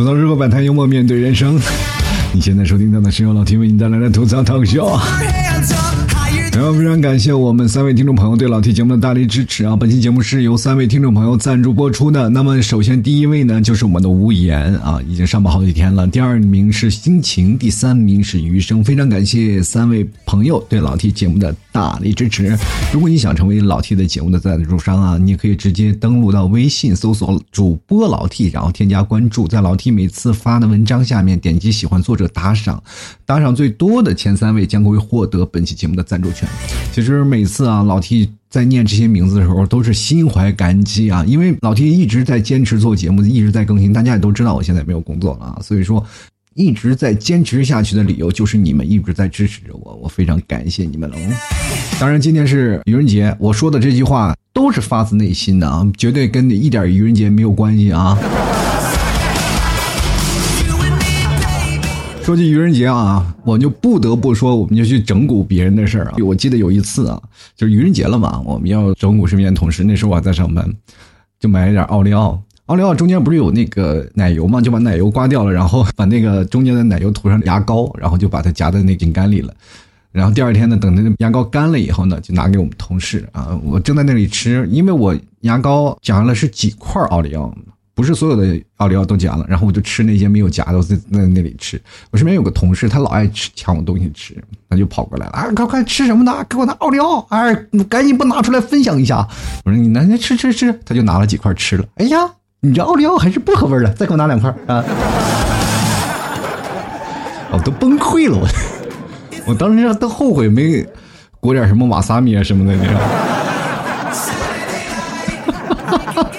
[0.00, 1.60] 吐槽之后，摆摊幽默面对人生。
[2.32, 4.98] 你现在收听到的是由老 T 为你带来的吐槽 talk show。
[6.52, 9.76] 然后非常感谢我们三位听众朋友对老 T 节目的大力支持啊！
[9.76, 12.28] 本期节目是由三位听众朋友赞助播出的。
[12.28, 16.06] 那么首先第一位呢，就是我们的无言啊，已经上榜好几天了。
[16.08, 18.82] 第二名是心情，第三名是余生。
[18.82, 22.58] 非常感谢三位朋友对老 T 节目的大力支持。
[22.92, 32.82] 如果你想成为老 T 的节目的赞助商啊，你可以直接登录到微信搜索主播老 T，然后添加关注，在老 T 每次发的文章下面点击喜欢作者打赏，
[33.24, 36.30] 打赏最多的前三位将会获得本期节目的赞助
[36.92, 43.92] 其实每次啊，老 T 在念这些名字的时候，都是心怀感激啊，因为老 T 一直在坚持做节目，一直在更新。
[43.92, 46.04] 大家也都知道，我现在没有工作了啊，所以说
[46.54, 51.16] 一直在坚持下去的理由就是你们一直在支持着我，我非常感谢你们了。
[52.00, 58.18] 当然，今天是愚人节，我说的这句话都是发自内心的啊，绝对跟你一点愚人节没有关系啊。
[62.22, 66.14] 说起愚人节啊，我就不得不说，我们就去整蛊别人的事儿啊。
[66.24, 67.20] 我记得有一次啊，
[67.56, 69.82] 就是愚人节了嘛，我们要整蛊身边同事。
[69.82, 70.68] 那时候我还在上班，
[71.40, 72.40] 就买了点奥利奥。
[72.66, 79.52] 奥利奥中间不是有那个奶油嘛，就把奶油刮掉了，然后把那个中间的奶油涂上牙膏，然后就把它夹在那饼干里了。
[80.12, 83.58] 然后第二天呢，等那个牙膏干了以后呢，就拿给我们同事啊。
[83.64, 87.52] 我正在那里吃，因为我牙膏夹了是几块奥利奥。
[88.00, 91.78] 不是所有的奥利奥都夹了，然后我就吃那些没有夹的，我在在那里吃。
[92.10, 94.34] 我身边有个同事，他老爱吃抢我东西吃，
[94.70, 96.42] 他就跑过来了，啊，快快吃什么呢？
[96.48, 97.18] 给我拿奥利奥！
[97.28, 97.54] 哎，
[97.90, 99.18] 赶紧不拿出来分享一下。
[99.66, 100.72] 我说你拿，那吃吃吃。
[100.86, 101.84] 他就拿了几块吃了。
[101.96, 102.20] 哎呀，
[102.60, 104.82] 你这奥利奥还是薄荷味的，再给我拿两块啊！
[107.52, 108.48] 我都崩溃了，我
[109.48, 110.82] 我当时都后悔没
[111.38, 113.06] 裹点什么瓦萨米啊什么的，你知道吗？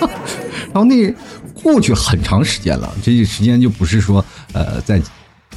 [0.74, 1.14] 然后那。
[1.64, 5.02] 过去很长时间了，这时间就不是说，呃，在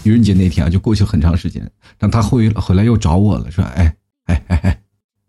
[0.03, 1.69] 愚人节那天啊，就过去很长时间。
[1.99, 3.95] 但他回回来又找我了，说：“哎
[4.27, 4.79] 哎哎哎，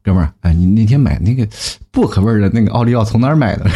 [0.04, 1.48] 哥们儿，哎，你那天买那个
[1.92, 3.66] 薄荷味的那个奥利奥从哪儿买的？”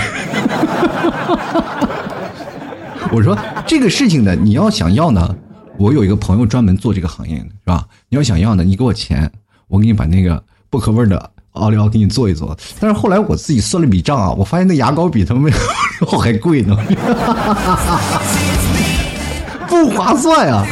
[3.12, 5.36] 我说：“这个事情呢，你要想要呢，
[5.78, 7.88] 我有一个朋友专门做这个行业的，是吧？
[8.10, 9.32] 你要想要呢，你给我钱，
[9.68, 15.52] 我给你把那个薄荷味的。”奥利奥给你做一做，但是后来我自己算了笔账啊，我发现那牙膏比他们
[16.20, 16.78] 还贵呢，
[19.68, 20.66] 不划算啊。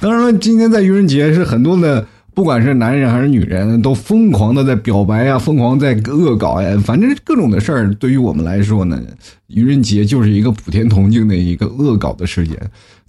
[0.00, 9.00] 当然了，今天在愚人节是很多的，不管是男人还是女人，都疯狂的在表白呀，疯狂在恶搞呀，反正各种的事儿，对于我们来说呢，
[9.48, 12.58] 愚人节就是一个普天同庆的一个恶搞的事件。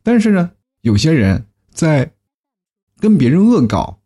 [0.04, 0.50] 但是呢，
[0.82, 2.12] 有些人在
[3.00, 4.01] 跟别人恶搞。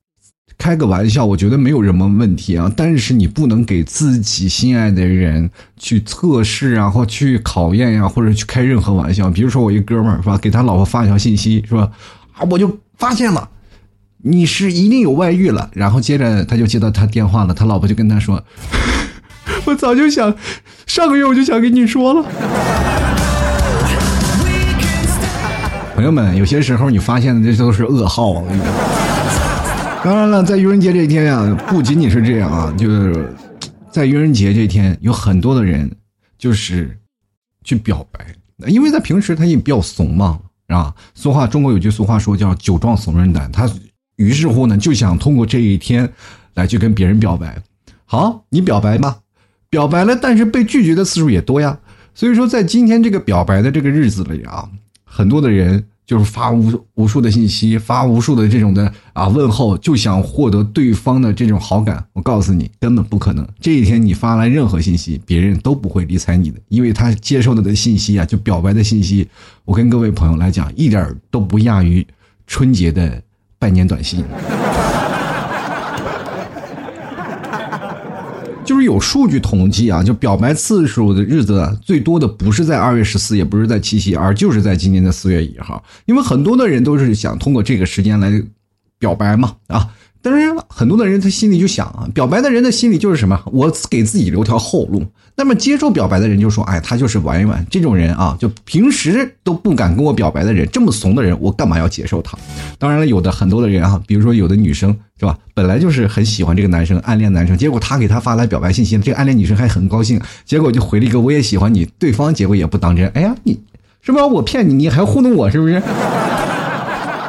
[0.57, 2.71] 开个玩笑，我觉得没有什么问题啊。
[2.75, 9.29] 但是你不能给自己心爱的人去测试啊，或去考验呀，或者去开任何玩笑。
[9.29, 11.91] 比如说我一哥们儿是吧，给他老婆发一条信息是吧？
[12.33, 13.49] 啊，我就发现了，
[14.23, 15.69] 你是一定有外遇了。
[15.73, 18.43] 然后接着他就接到他电话了，他老婆就跟他说
[19.65, 20.35] ：“我早就想，
[20.87, 22.25] 上个月我就想跟你说了。”
[25.95, 28.43] 朋友们，有些时候你发现的这都是噩耗啊。
[30.05, 33.33] 当然了，在愚人节这一天呀，不仅仅是这样啊，就是
[33.89, 35.91] 在愚人节这一天，有很多的人
[36.37, 36.95] 就是
[37.63, 38.23] 去表白，
[38.67, 43.67] 因为在平时他也比较怂嘛，啊，俗话中国有句俗话说叫“酒壮怂人胆”，他
[44.17, 46.07] 于是乎呢就想通过这一天
[46.53, 47.59] 来去跟别人表白。
[48.05, 49.17] 好，你表白吧，
[49.71, 51.79] 表白了，但是被拒绝的次数也多呀。
[52.13, 54.69] 所以说，在今天这个表白的这个日子里啊，
[55.03, 55.83] 很多的人。
[56.05, 62.05] 就是发无无数的信息，发无数的这种的啊问候，就想获得对方的这种好感。
[62.13, 63.47] 我告诉你，根本不可能。
[63.59, 69.27] 这一天你发来任何信息，别人都不会理睬你的，因为他接受到的信息啊，就表白的信息，
[69.63, 72.05] 我跟各位朋友来讲，一点都不亚于
[72.45, 73.21] 春节的
[73.57, 74.23] 拜年短信。
[78.65, 85.81] 就是有数据统计啊，就表白次数的日子最多的不是在二月十四，也不是在七夕，而就是在今年的四月一号。
[86.05, 88.43] 因为很多的人都是想通过这个时间来
[88.97, 89.87] 表白嘛， 啊。
[90.21, 93.39] 但是，很多的人他心里就想啊，表白的人的心里就是什么？
[93.53, 95.05] 我给自己留条后路。
[95.37, 102.37] 那么接受表白的人就说：“哎，他就是玩一玩。”这种人啊，就平时都不敢跟我表白的人，这么怂的人，我干嘛要接受他？
[102.79, 113.05] 当然了，有的很多的人啊，比如说有的女生是吧，本来就是很喜欢这个男生，暗恋男生，结果他给他发来表白信息，这个暗恋女生还很高兴，结果就回了一个“我也喜欢你”，对方结果也不当真。
[113.09, 113.59] 哎呀，你
[114.01, 114.73] 是不是我骗你？
[114.73, 115.81] 你还糊弄我是不是？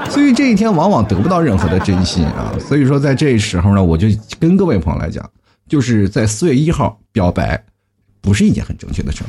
[0.09, 2.55] 所以这一天往往得不到任何的真心啊！
[2.61, 4.07] 所以说在这时候呢，我就
[4.39, 5.29] 跟各位朋友来讲，
[5.69, 7.63] 就是在四月一号表白，
[8.27, 9.27] 不是一件很正确的事儿。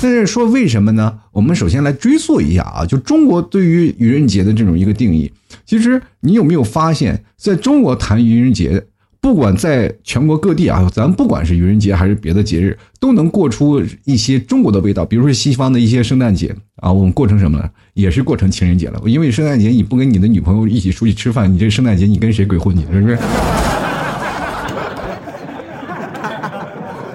[0.00, 1.18] 但是说为什么呢？
[1.32, 5.30] 我们首先来追溯一下啊，就中国对于愚人节的这种一个定义。
[5.66, 8.82] 其实你有没有发现，在中国谈愚人节，
[9.20, 15.04] 不管在全国各地啊，咱不管是愚人节还是别的节日，都能过出一些中国的味道。
[15.04, 17.70] 比如说西方的一些圣诞节啊，我们过成什么了？
[17.92, 19.02] 也是过成情人节了。
[19.04, 22.82] 因为圣诞节你不跟你的女朋友一起出去吃饭，你这圣诞节你跟谁鬼混去？
[22.92, 23.18] 是不是？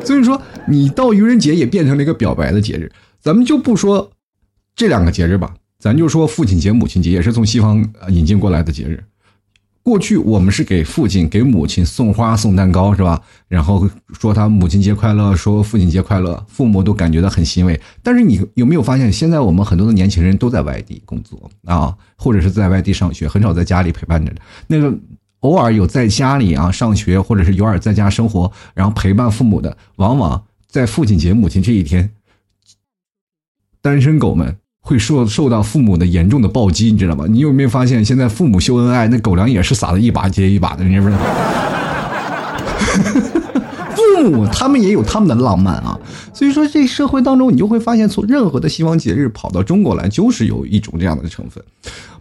[0.03, 2.92] 所以说，你到愚人节也变成了一个表白的节日。
[3.19, 4.12] 咱们就不说
[4.75, 9.04] 这两个节日吧，咱就说父亲节、母亲节，也是从西方引进过来的节日。
[9.81, 13.21] 过去我们是给父亲、给母亲送花、送蛋糕，是吧？
[13.48, 17.80] 然后说他母亲节快乐，说父亲节快乐，父母都感觉到很欣慰。
[18.01, 24.33] 但是你有没有发现，现在我们很多的年轻人都在外地工作啊，或者是在外地上学，很少在家里陪伴着。
[24.68, 24.94] 那个。
[25.44, 30.42] 偶尔有在家里啊上学，或者是偶尔在家生活，然后陪伴父母的，往往
[30.73, 32.09] 在父亲节、母亲这一天，
[33.79, 37.27] 单身狗们会受受到父母的严重的暴击，你知道吗？
[37.29, 41.19] 你有没有发现，现在父母秀恩爱，那狗粮也是撒的一把接一把的，你知不知道？
[43.95, 45.99] 父母他们也有他们的浪漫啊，
[46.33, 51.63] 所以说这社会当中，你就会发现，从任何的西方节日跑到中国来，就是有一种这样的成分，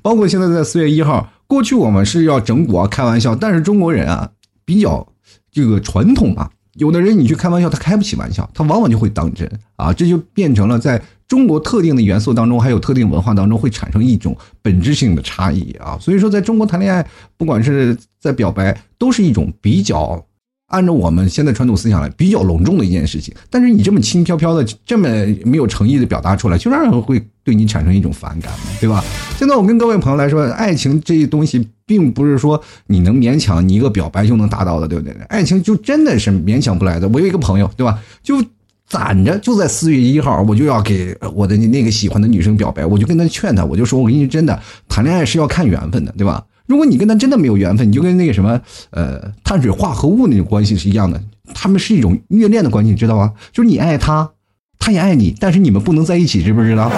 [0.03, 4.29] 包括现在在四月一号，过去我们是要整蛊啊、开玩笑，但是中国人啊
[4.67, 5.09] 比较
[5.51, 20.25] 这个传统啊，有的人你去开玩笑，他开不起玩笑，他往往就会当真啊，这就变成了在中国特定的元素当中，还有特定文化当中会产生一种本质性的差异啊，所以说在中国谈恋爱，不管是在表白，都是一种比较。
[20.69, 25.07] 按照我们现在传统思想来，比较隆重的一件事情，但是你这么轻飘飘的，这么
[25.45, 29.03] 没有诚意的表达出来，就让人会对你产生一种反感，对吧？
[29.37, 35.15] 现在我跟各位朋友来说，爱情这些东西，并不是说你能勉强你一个表白就能达到的，对不对？
[35.29, 37.09] 爱情就真的是勉强不来的。
[37.09, 37.99] 我有一个朋友，对吧？
[38.23, 38.43] 就
[38.89, 46.45] 攒着，就在四月一号，我就要给我的那个喜欢的女生表白，我就跟他劝他，我就说，我跟你真的谈恋爱是要看缘分的，对吧？
[46.67, 48.61] 如果你跟他真的没有缘分，你就跟那个什么，
[48.91, 51.21] 呃，碳水化合物那种关系是一样的，
[51.53, 53.33] 他们是一种虐恋的关系，你知道吗？
[53.53, 54.31] 就是你爱他，
[54.79, 56.91] 他也爱你，但是你们不能在一起，知不知道？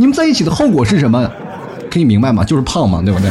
[0.00, 1.30] 你们在一起的后果是什么？
[1.90, 2.42] 可以明白吗？
[2.42, 3.30] 就是胖嘛，对不对？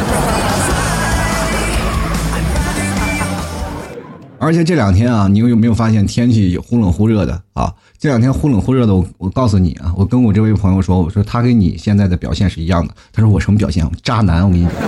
[4.37, 7.73] 而且这两天啊，你有没有发现天气忽冷忽热的啊？
[7.97, 12.93] 这两天忽冷忽热的，我我告诉你啊，我跟我这位朋友说，我说他跟你现在的表现是一样的。
[13.11, 13.83] 他说我什么表现？
[14.03, 14.45] 渣男！
[14.45, 14.73] 我跟你讲。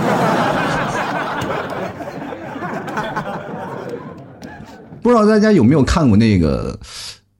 [5.02, 6.78] 不知道大家有没有看过那个，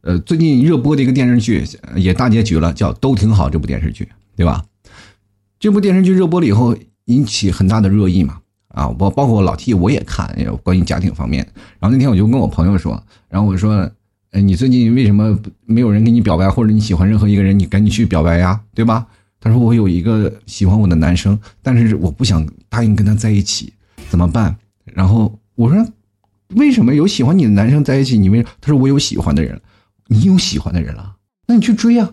[0.00, 1.64] 呃，最近热播的一个电视剧，
[1.94, 4.64] 也大结局了，叫《都挺好》这部电视剧，对吧？
[5.58, 8.38] 这部电视剧热播了以后，引起很大的热议嘛。
[8.68, 11.46] 啊，包包括我老 T 我也看，关于家庭方面。
[11.78, 13.90] 然后那天我就跟我朋友说，然后我说，
[14.30, 19.06] 哎，你最近为什么没有人给你表白，或者你喜欢任何一个人，你赶紧去表白呀，对吧？
[19.38, 23.74] 他说我有一个喜欢我的男生，但是我不想答应跟他在一起，
[24.08, 24.56] 怎么办？
[24.84, 25.86] 然后我说，
[26.54, 28.16] 为什么有喜欢你的男生在一起？
[28.16, 29.60] 你为他说我有喜欢的人，
[30.06, 32.10] 你有喜欢的人了，那你去追呀。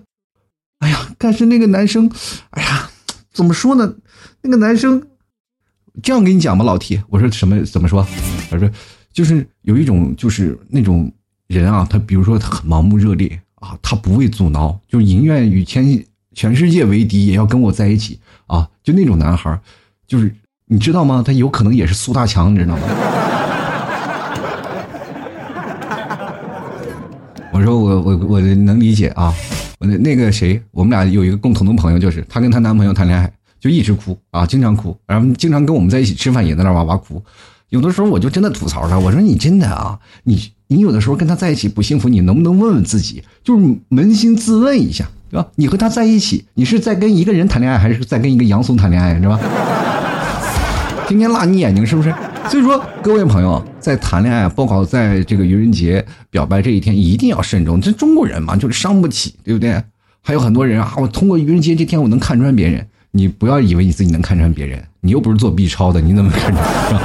[0.80, 2.10] 哎呀，但是那个男生，
[2.52, 2.90] 哎呀，
[3.31, 3.94] 怎么说呢？
[4.42, 5.02] 那个男生。
[6.02, 8.08] 这样跟你讲吧，老 T，我说什么怎么说？
[8.50, 8.70] 他说，
[9.12, 11.12] 就是有一种就是那种
[11.48, 16.01] 人啊，他比如说他很盲目热烈啊，他不畏阻挠，就宁愿与全
[16.34, 19.60] 全世界为敌，也要跟我在一起啊，就那种男孩
[20.08, 20.34] 就是
[20.68, 21.22] 你知道吗？
[21.25, 22.84] 他有可能也是苏大强，你知道吗？
[27.51, 29.34] 我说我我我能理解啊，
[29.79, 33.31] 我那个谁，我们俩有一个共同的朋友，就是她跟她男朋友谈恋爱。
[33.62, 37.21] 就一直哭啊，经常哭，然后经常跟我们在一起吃饭，也在那哇哇哭。
[37.67, 45.45] 有的时候我就真的吐槽她，我说你真的啊，你你有的时候跟他在一起不幸福，你能不能问问自己，就是扪心自问一下，对吧？
[45.55, 49.38] 你和他在一起，你是在跟一个人谈恋爱，还是在跟一个杨松谈恋爱，是吧？
[51.10, 52.13] 天天辣你眼睛，是不是？
[52.51, 57.82] 所以说，各位朋友，在谈恋爱，包括在这个愚人节表白这一天，一定要慎重。
[57.82, 59.82] 这中国人嘛，就是伤不起，对不对？
[60.22, 62.86] 还有很多人啊，我通过愚人节这天，我能看穿别人。
[63.10, 66.63] 你不要以为你自己能看穿别人，你又不是做 B 超的，你怎么看穿？
[66.89, 67.01] 是吧？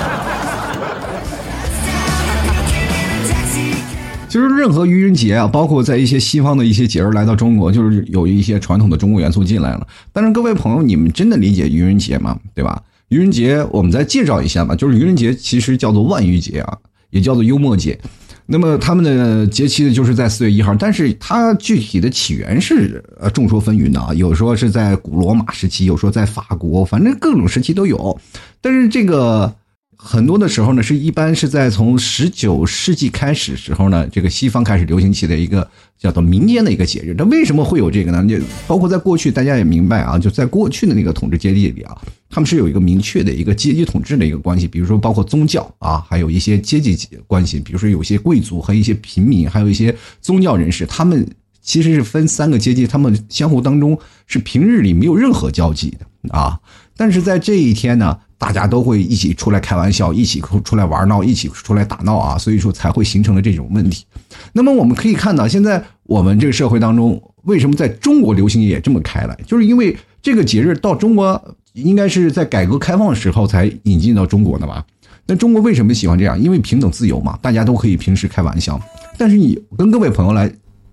[4.28, 9.86] 其实任何愚人节啊，包括在一些西方的一些节日来到中国，就是有一些传统的中国元素进来了。
[10.12, 12.38] 但是各位朋友，你们真的理解愚人节吗？
[12.54, 12.82] 对吧？
[13.08, 16.78] 愚人节我们再介绍一下吧，就是愚人节其实叫做万愚节啊，
[17.10, 17.98] 也叫做幽默节。
[18.46, 28.20] 那么他们的节期呢，就是在四月一号，但是它具体的起源是呃众说纷纭的啊，有说是在古罗马时期，有说在法国，反正各种时期都有。
[28.60, 29.54] 但是这个
[29.96, 35.66] 很多的时候呢，是一般是在从十九世纪开始时候呢，这个西方开始流行起的一个
[35.98, 37.14] 叫做民间的一个节日。
[37.16, 38.22] 那为什么会有这个呢？
[38.28, 41.96] 就包括在过去，大家也明白啊，就在过去的那个统治阶级里啊，
[42.34, 44.66] 他们是有一个明确的一个阶级统治的一个关系。
[44.66, 46.96] 比如说，包括宗教啊，还有一些阶级
[47.28, 47.60] 关系。
[47.60, 51.24] 比如说，有些贵族和一些平民，还有一些宗教人士，他们
[51.62, 56.58] 其实是分三个阶级，他们相互当中是平日里没有任何交集的啊。
[56.96, 58.18] 但是在这一天呢。
[58.36, 64.04] 大家都会一起出来开玩笑，一起出来玩闹，一起出来打闹啊，所以说才会形成了这种问题。
[64.52, 69.34] 那么我们可以看到，现在我们这个社会当中，为什么在中国流行也这么开来？
[69.46, 74.84] 就是因为这个节日到中国应该是在改革开放的时候才引进到中国的吧？
[75.26, 76.40] 那中国为什么喜欢这样？
[76.40, 78.80] 因为平等自由嘛，大家都可以平时开玩笑。
[79.18, 80.52] 但是你跟各位朋友来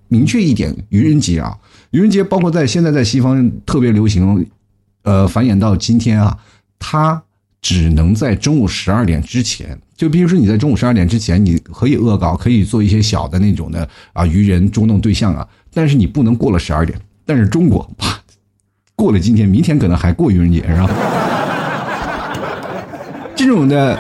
[0.10, 1.58] 明确一点，愚人节啊，
[1.92, 4.46] 愚人节包括在现在在西方特别流行，
[5.04, 6.38] 呃，繁衍到今天啊，
[6.78, 7.24] 它。
[7.64, 17.00] 只能在中午十二点之前，就比如说你在中午十二点之前，你可以恶搞，可以做一些小的那种的啊愚人捉弄对象啊，但是你不能过了十二点。
[17.24, 17.88] 但是中国，
[19.02, 20.88] 过了今天，明天可能还过愚人节，是吧？
[23.36, 23.98] 这种的，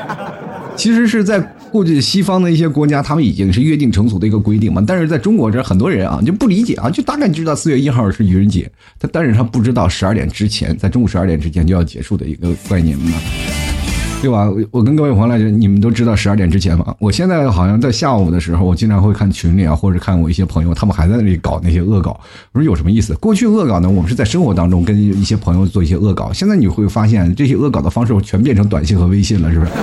[0.75, 1.41] 其实是在。
[1.71, 4.83] 过去西方的一些国家，他们已经是约定成俗的一个规定嘛。
[4.85, 13.13] 但是在中国这很多人啊就不理解啊，就大概知道四月一号是愚人节，他但是他不知道十二点之前，在中午十二点之前就要结束的一个概念嘛，
[14.21, 14.47] 对吧？
[14.69, 16.95] 我跟各位朋友来讲你们都知道十二点之前吗？
[16.99, 22.11] 我现在好像在下午的时候，我经常会看群里啊，或者看我一些朋友，他们还在那里搞那些恶搞。
[22.51, 23.15] 我说有什么意思？
[23.15, 29.71] 过去恶搞呢，我们是在生活当中跟一些朋友做一些恶搞，现在你会发现这些恶搞的方式全变成短信和微信了，是不是？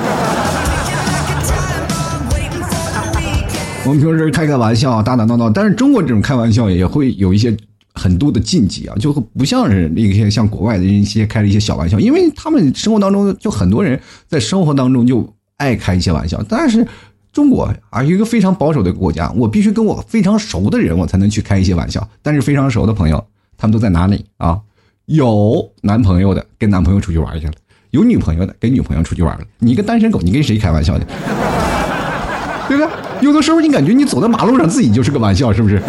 [3.85, 7.57] 我们平时开开玩笑，打打闹闹，但是中国这种开玩笑也会有一些
[7.98, 16.86] 很多的禁忌啊，就不像是那些像国外的一些开了一些小玩笑，因为他们生活当中就很多人在生活当中就爱开一些玩笑，但是
[17.32, 23.22] 中国啊一个非常保守的国家，我必须跟我非常熟的人我才能去开一些玩笑，但是非常熟的朋友
[23.56, 24.58] 他们都在哪里啊？
[25.06, 27.52] 有男朋友的跟男朋友出去玩去了，
[27.90, 31.04] 有女朋友的跟女朋友出去玩了，你一个单身狗，你跟谁开玩笑去？
[32.68, 32.92] 对不对？
[33.22, 35.82] 有的时候你感觉你走在马路上自己就是个玩笑，是不是？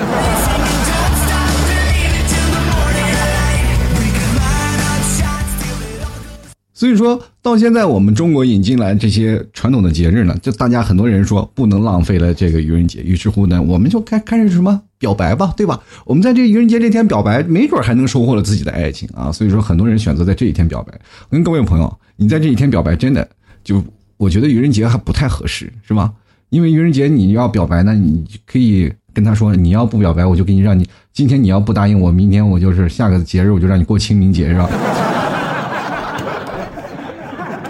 [6.79, 15.77] 所以说到现在，我们中国引进来这些传统的节日呢，就大家很多人说不能浪费了这个愚人节，于是乎呢，我们就开开始什么表白吧，对吧？
[16.05, 19.29] 我们在这愚人节这天表白，没准还能收获了自己的爱情啊！
[19.29, 20.93] 所以说，很多人选择在这一天表白。
[21.27, 23.27] 我跟各位朋友，你在这一天表白，真的
[23.61, 23.83] 就
[24.15, 26.13] 我觉得愚人节还不太合适，是吧？
[26.49, 34.69] 因为愚人节你要表白呢，你可以跟他说，你要不表白，我就给你让你今天你要不答应我，明天我就是下个节日我就让你过清明节，是吧？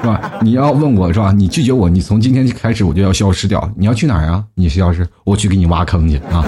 [0.02, 0.40] 是吧？
[0.42, 1.32] 你要问我是吧？
[1.32, 3.72] 你拒绝我，你从今天开始我就要消失掉。
[3.78, 4.44] 你要去哪儿啊？
[4.56, 6.46] 你消失，我去给你挖坑去啊！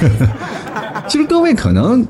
[1.08, 2.06] 其实各位可能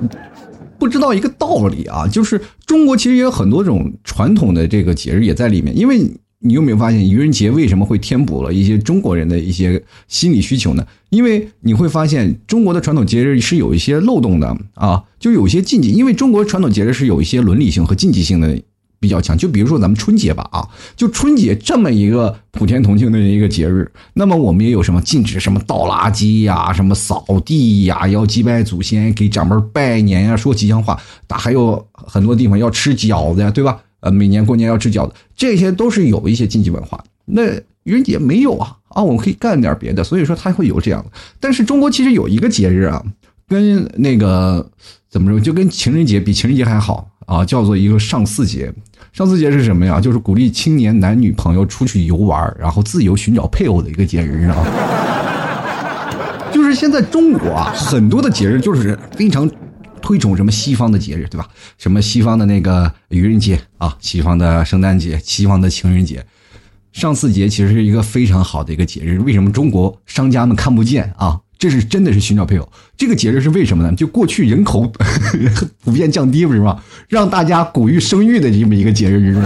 [0.79, 6.11] 不知道一个道理啊，就是中国其实也有很多种传统的这个节日也在里面，因为。
[6.43, 10.83] 你有没有发现愚人节为什么会填补了一些中国人的一些心理需求呢？
[11.11, 15.91] 因为你会发现中国的传统节日是有一些漏洞的啊，就有些禁忌。
[15.93, 18.59] 因为中国传统节日是有一些伦理性和禁忌性的
[19.01, 19.37] 比较强。
[19.37, 33.81] 就比如说咱们春节吧啊，就春节这么一个普天同庆的一个节日，那么我们也有什么禁止什么倒垃圾呀、什么扫地呀、要祭拜祖先、给长辈拜年呀、说吉祥话，打还有很多地方要吃饺子呀，对吧？
[34.01, 37.03] 呃，每年过年要吃饺子，这些都是有一些禁忌文化。
[37.27, 37.43] 那
[37.85, 41.11] 愚人节没有啊啊，我们可以干点别的，所以说它会有这样的。
[41.39, 43.03] 但是中国其实有一个节日啊，
[43.47, 44.71] 跟那个
[45.11, 48.73] 怎么说，就跟情人节比情人节还好啊，叫做一个上巳节。
[49.13, 50.01] 上巳节是什么呀？
[50.01, 54.57] 就是鼓励青年男女朋友出去游玩，然后自由寻找配偶的一个节日啊。
[56.53, 59.51] 就是现在中国啊，很多的节日就是非常。
[60.03, 61.47] 推崇什么西方的节日，对吧？
[61.77, 66.25] 什么西方的那个愚人节啊，西方的圣诞节，西方的情人节，
[66.91, 69.21] 上巳节其实是一个非常好的一个节日。
[69.21, 71.39] 为什么中国商家们看不见啊？
[71.61, 72.69] 这是真的是寻找配偶。
[72.97, 73.95] 这个节日是为什么呢？
[73.95, 74.91] 就过去人口
[75.85, 76.81] 普遍降低，不是吗？
[77.07, 79.37] 让大家鼓励生育的这么一个节日，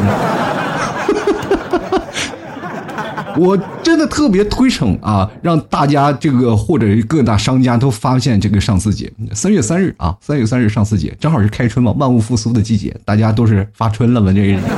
[3.36, 14.60] 我真的特别推崇啊，让大家这个或者各大商家都发现这个上巳节，三月三日啊，三月三日上巳节，正好是开春嘛，万物复苏的季节，大家都是发春了嘛，这个。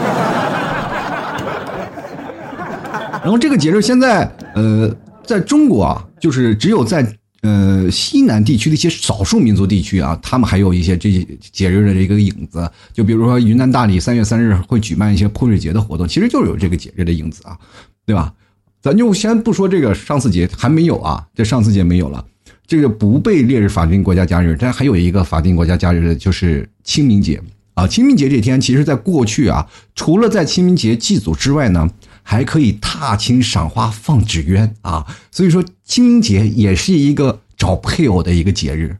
[3.22, 4.90] 然后这个节日现在呃，
[5.24, 7.06] 在中国啊，就是只有在
[7.46, 12.68] 呃，西南地区的一些少数民族地区啊，他们还有一些这节日的这个影子。
[12.92, 17.56] 就比如说云南大理三月三日会举办一些泼水节的活动，其实就是有这个节日的影子啊，
[18.04, 18.34] 对吧？
[18.82, 22.24] 咱就先不说这个上巳节还没有啊，这上巳节没有了，
[22.66, 27.40] 这个不被列入法定国家假日，但还有一个法定国家假日就是清明节
[27.74, 27.86] 啊。
[27.86, 31.88] 清明节这天，其实在过去啊，除了在清明节祭祖之外呢。
[32.28, 35.06] 还可以踏青、赏花、放纸鸢啊！
[35.30, 38.96] 所以说清明节也是一个找配偶的一个节日。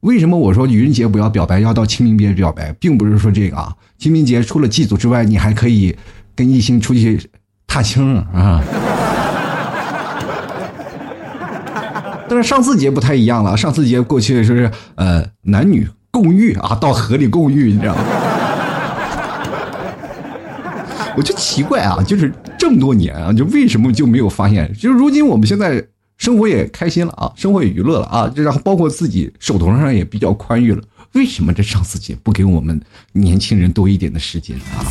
[0.00, 3.72] 为什么我说愚人节不要表白，要到清明节表白，并不是说这个啊。
[3.98, 5.96] 清明节除了祭祖之外，你还可以
[6.34, 7.30] 跟异性出去
[7.68, 8.60] 踏青啊。
[12.28, 18.02] 但是上巳节不太一样了，上巳节过去说是呃男女共浴啊，到河里共浴，你知道吗？
[21.16, 24.70] 我就奇怪啊，就是这么多年啊，就为什么就没有发现？
[24.74, 25.82] 就是如今我们现在
[26.18, 30.82] 生活也开心了啊，生活也娱乐了啊，然后包括自己手头上也比较宽裕了，
[31.12, 32.78] 为什么这上巳节不给我们
[33.12, 34.84] 年轻人多一点的时间啊？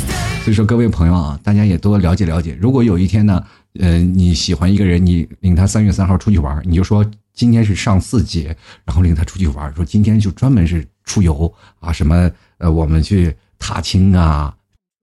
[0.43, 2.57] 所以说各位朋友啊，大家也多了解了解。
[2.59, 3.43] 如果有一天呢，
[3.79, 14.51] 呃，你喜欢一个人，你领他三月三号出去玩，你就说今天是上巳节，然后领他出去玩，说今天就专门是出游啊，什么呃，我们去踏青啊。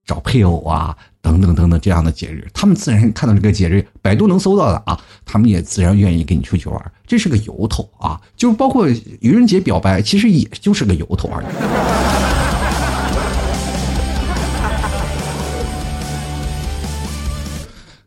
[0.04, 8.21] 找配偶啊，等等等等这样的节日，他们自然看到这个节日，百度能搜到的啊，他们也自然愿意跟你出去玩，这是个由头啊。
[8.37, 8.88] 就包括
[9.21, 11.47] 愚人节表白，其实也就是个由头而已。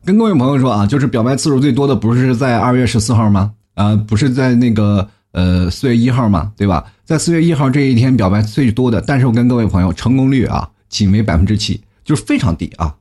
[0.04, 3.54] 跟各位朋友说啊，就是表白次数最多的不是在二月十四号吗？
[3.74, 6.52] 啊，不是在那个呃四月一号吗？
[6.58, 6.86] 对吧？
[7.06, 10.70] 在四月一号这一天表白最多的，但是我跟各位朋友成功率啊。
[10.96, 12.96] 仅为百分之七，就是非常低啊！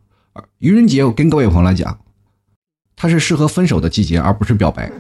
[0.58, 1.96] 愚人节，我跟各位朋友来讲，
[2.96, 4.90] 它是适合分手的季节，而不是表白。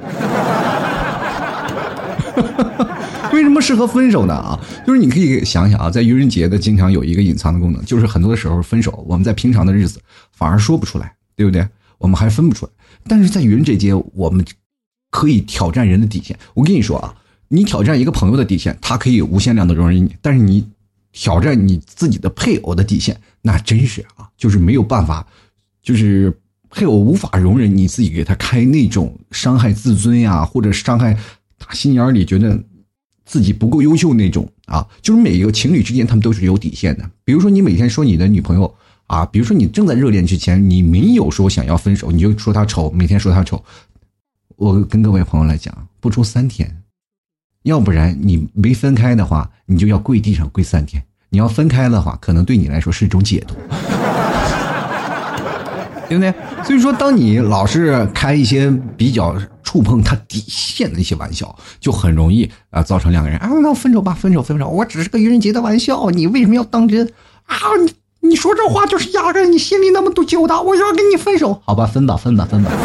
[3.34, 4.34] 为什么适合分手呢？
[4.34, 11.66] 啊，就是你可以想想啊，在愚人节的经常有一个隐藏的功能，就是很多的时候分手，我们在平常的日子反而说不出来，对不对？
[11.98, 12.70] 我们还分不出来，
[13.08, 14.46] 但是在愚人这节，我们
[15.10, 16.38] 可以挑战人的底线。
[16.54, 17.12] 我跟你说啊，
[17.48, 20.68] 你挑战一个朋友的底线，他可以无限量的容忍你，但是你。
[21.14, 25.24] 挑战你自己的配偶的底线，那真是啊，就是没有办法，
[25.80, 26.36] 就是
[26.68, 31.16] 配偶无法容忍你自己给他开那种伤害自尊呀，或者伤害
[31.56, 32.60] 打心眼里觉得
[33.24, 34.84] 自己不够优秀那种啊。
[35.00, 37.08] 就是每一个情侣之间，他们都是有底线的。
[37.24, 38.74] 比如说，你每天说你的女朋友
[39.06, 43.64] 啊，比如说你正在热恋之前，你没有说想要分手，你就说她丑，每天说她丑。
[44.56, 46.83] 我跟各位朋友来讲，不出三天。
[47.64, 51.00] 要不然你没分开的话，你就要跪地上跪三天；
[51.30, 53.56] 你要分开的话，可能对你来说是一种解脱，
[56.08, 56.32] 对不对？
[56.62, 64.68] 所以说，当你老是开一些比较触碰他底线的一些玩笑，就很容易啊造成两个人啊，那分手吧，分手，分手！
[64.68, 67.06] 我只是个愚人节的玩笑，你为什么要当真
[67.46, 67.56] 啊？
[67.82, 67.94] 你
[68.28, 72.70] 你说这话就是压着你心里那么多揪的，我要跟你分手，好吧，分吧，分吧，分吧，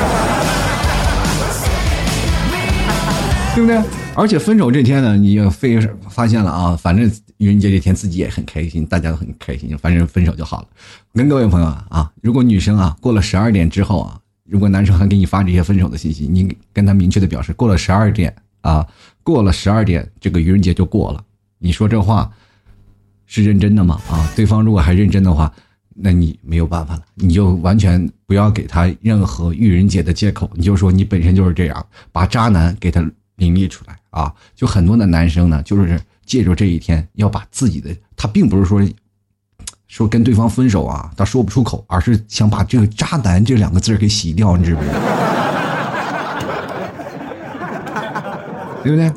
[3.54, 3.82] 对不对？
[4.20, 5.80] 而且分手这天呢，你也非
[6.10, 10.68] 发现了啊，反正愚人节这天自己也很开心，大家都很开心，反正分手就好了。
[11.14, 18.86] 跟各位朋友啊，如果女生啊过了十二点之后啊，如果男生还给你发这些分手的信息，你跟他明确的表示过了十二点啊，
[19.24, 21.24] 过了十二点这个愚人节就过了。
[21.58, 22.30] 你说这话
[23.26, 24.02] 是认真的吗？
[24.10, 25.50] 啊，对方如果还认真的话，
[25.96, 33.02] 那你没有办法了，你就完全不要给他任何愚人节的借口，你就说你本身就是这样，把渣男给他
[33.40, 33.98] 凌厉出来。
[34.12, 38.82] 啊，就很多的男生呢，就是借着这一天要把自己的，他并不是说
[39.88, 44.94] 说跟对方分手啊，他说不出口，而是想把这个“渣男”这两个字给洗掉，你知不知道？
[48.84, 49.12] 对不对？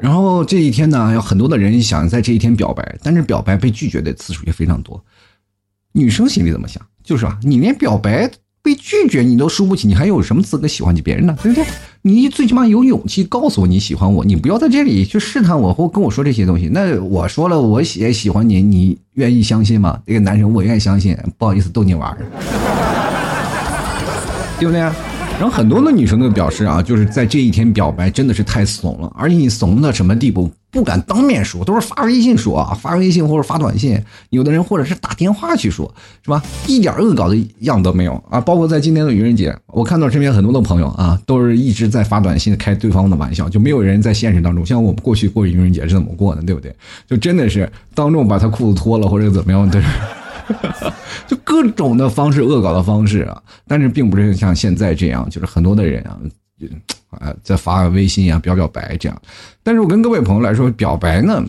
[0.00, 5.04] 然后这一天呢，有很多的人想在这一天表白，但是表白被拒绝的次数也非常多。
[5.92, 6.80] 女生心里怎么想？
[7.02, 8.30] 就是啊，你连表白。
[8.62, 11.34] 被拒绝你都输不起，你还有什么资格喜欢起别人呢？
[11.42, 11.64] 对不对？
[12.02, 16.66] 你最起码有勇气告诉我你喜欢我，你不要在这里去试探我或跟我说这些东西。
[16.66, 19.98] 那我说了，我也喜欢你，你愿意相信吗？
[20.06, 22.16] 这个男生我愿意相信，不好意思逗你玩儿，
[24.58, 24.80] 对不对？
[24.80, 30.50] 然后很多的女生都表示啊，就是在这一天表白真的是太怂了，而且你怂到什么地步？
[30.70, 36.42] 不敢当面说，都是发微信说啊，发微信或者发短信，有的人或者是打电话去说，是吧？
[36.66, 38.40] 一点恶搞的样都没有啊！
[38.40, 44.64] 包括在今天的愚人节，我看到身边很多的朋友啊，都是一直在发短信开对方的玩笑，就没有人在现实当中。
[44.64, 46.74] 像我们过去过愚人节是怎么过的，对不对？
[47.08, 49.82] 就真的是当众把他裤子脱了或者怎么样，对，
[51.26, 53.42] 就各种的方式恶搞的方式啊！
[53.66, 56.16] 但是并不是像现在这样，就是很多的人啊。
[57.10, 59.22] 啊，再发个微信啊，表表白这样。
[59.62, 61.44] 但是我跟各位朋友来说，表白呢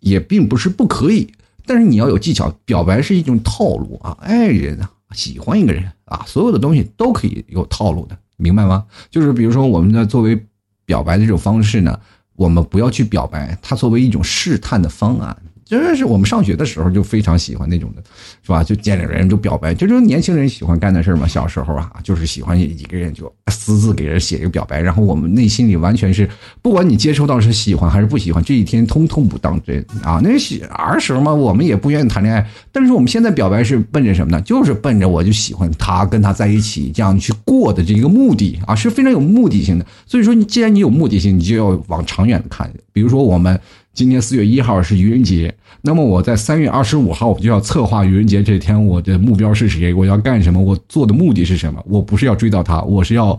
[0.00, 1.32] 也并不是不可以，
[1.66, 2.52] 但是你要有技巧。
[2.64, 8.84] 表白是一种套路啊，爱人啊，喜欢一个人啊，所有的东西都可以有套路的，明白吗？
[9.10, 10.40] 就是比如说我们的作为
[10.84, 11.98] 表白的这种方式呢，
[12.36, 15.36] 我们不要去表白，它作为一种试探的方案。
[15.78, 18.02] 真是我们上学的时候就非常喜欢那种的，
[18.42, 18.64] 是吧？
[18.64, 21.28] 就见着人就表白，这就是年轻人喜欢干的事儿嘛。
[21.28, 26.28] 小时候啊，就是喜欢一个人就私自给人写一个表白，然后我们内心里完全是，
[26.60, 30.20] 不管你接收到是喜欢还是不喜欢，这一天通通不当真啊。
[30.24, 34.42] 那是儿时嘛，我们也不愿意谈恋爱，但是我们现在表白是奔着什么呢？
[34.42, 39.86] 就是奔着我就喜欢他，跟他在一起这样去过的这一个目的啊，是非常有目的性的。
[40.04, 42.68] 所以说，你既然你有目的性，你就要往长远看。
[42.92, 43.60] 比如说我们。
[43.92, 49.92] 今年四月一号是愚人节，那么我在三月二十五号我就要策划愚人节这天我的目标是谁？
[49.92, 50.60] 我要干什么？
[50.60, 51.82] 我做的目的是什么？
[51.86, 53.38] 我不是要追到他，我是要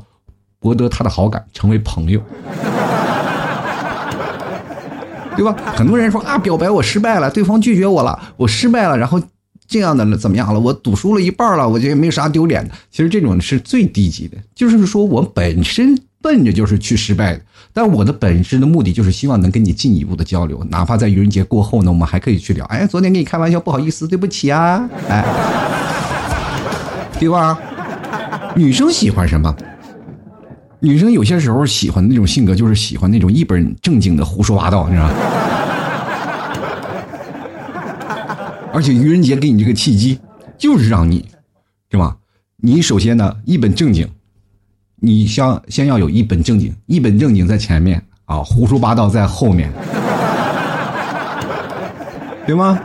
[0.59, 2.19] 博得他的好感，成为朋友，
[5.37, 5.55] 对吧？
[5.73, 9.19] 很多人说啊，表白我失败了，对方拒绝我了，我失败了，然后
[9.67, 10.59] 这样的了怎么样了？
[10.59, 12.73] 我赌输了一半了，我觉得没有啥丢脸的。
[12.91, 15.97] 其实这种是最低级的，就是说我本身。
[16.21, 17.41] 奔着就是去失败的，
[17.73, 22.63] 但我的本质的目的就是希望能跟你进一步的交流，哪怕在愚人节过后呢，我们还可以去聊。
[22.65, 25.25] 哎，昨天跟你开玩笑，不好意思，对不起啊，哎，
[27.19, 27.57] 对吧？
[28.55, 29.55] 女生喜欢什么？
[30.79, 35.13] 女生有些时候喜欢那种性格，就是喜欢那种一本正经的胡说八道，你知道吗？
[38.73, 40.19] 而且愚人节给你这个契机，
[40.57, 41.25] 就是让你，
[41.91, 42.17] 是吧？
[42.57, 44.07] 你首先呢，一本正经。
[45.03, 49.73] 你先先要有一本正经，一本正经在前面啊，胡说八道在后面，
[52.45, 52.79] 对吗？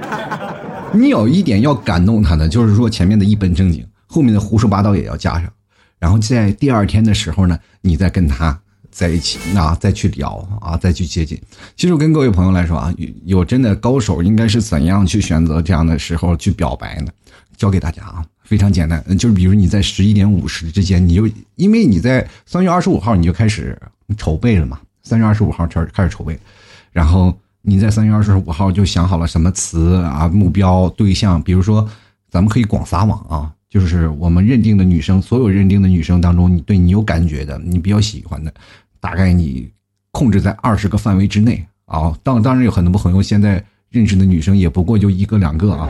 [0.94, 5.52] 你有一点要感动他的，就是说前面的一本正经，后面的胡说八道也要加上，
[5.98, 8.58] 然后在第二天的时候呢，你再跟他
[8.90, 11.38] 在一起，那再去聊啊，再去接近。
[11.76, 12.90] 其实我跟各位朋友来说啊，
[13.26, 17.12] 有真的高手应该是怎样去选择这样的时候去表白呢？
[17.58, 18.24] 教给大家啊。
[18.46, 23.76] 非常简单，就是比如你在十一点五十之间，你就因为你在三月二十五号你就开始
[24.16, 26.38] 筹备了嘛，三月二十五号开始开始筹备，
[26.92, 31.86] 然后你在三月二十五号就想好了什么词啊、目标对象，比如说
[32.30, 38.54] 咱们可以广撒网啊，就是我们认定的女生，所有认定的女生当中，你对你有感觉的，你比较喜欢的，
[39.00, 39.68] 大概你
[40.12, 42.16] 控制在二十个范围之内啊。
[42.22, 45.88] 当当然有很多朋友现在认识的女生也不过就一个两个啊。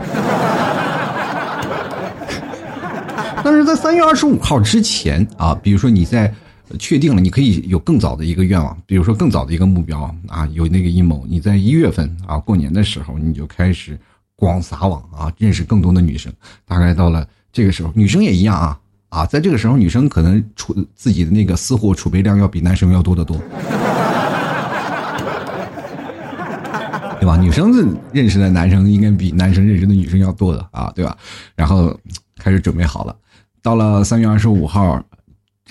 [3.49, 6.29] 但是在三月二十五号之前啊，比如说你在
[6.77, 13.97] 确定了，你可以有更早的一个愿望，比如说更早的一个目标啊，有那个阴谋，你在一月份啊过年的时候，你就开始
[14.35, 16.29] 广撒网啊，认识更多的女生。
[16.65, 23.37] 大概到了这个时候，女生也一样啊啊，在这个时候，女生可能储自己的那个私货储备量要比男生要多得多，
[27.21, 27.37] 对吧？
[27.37, 31.15] 女生认识的男生应该比男生认识的女生要多的啊，对吧？
[31.55, 31.97] 然后
[32.37, 33.15] 开始准备好了。
[33.67, 35.03] 到了三月二十五号，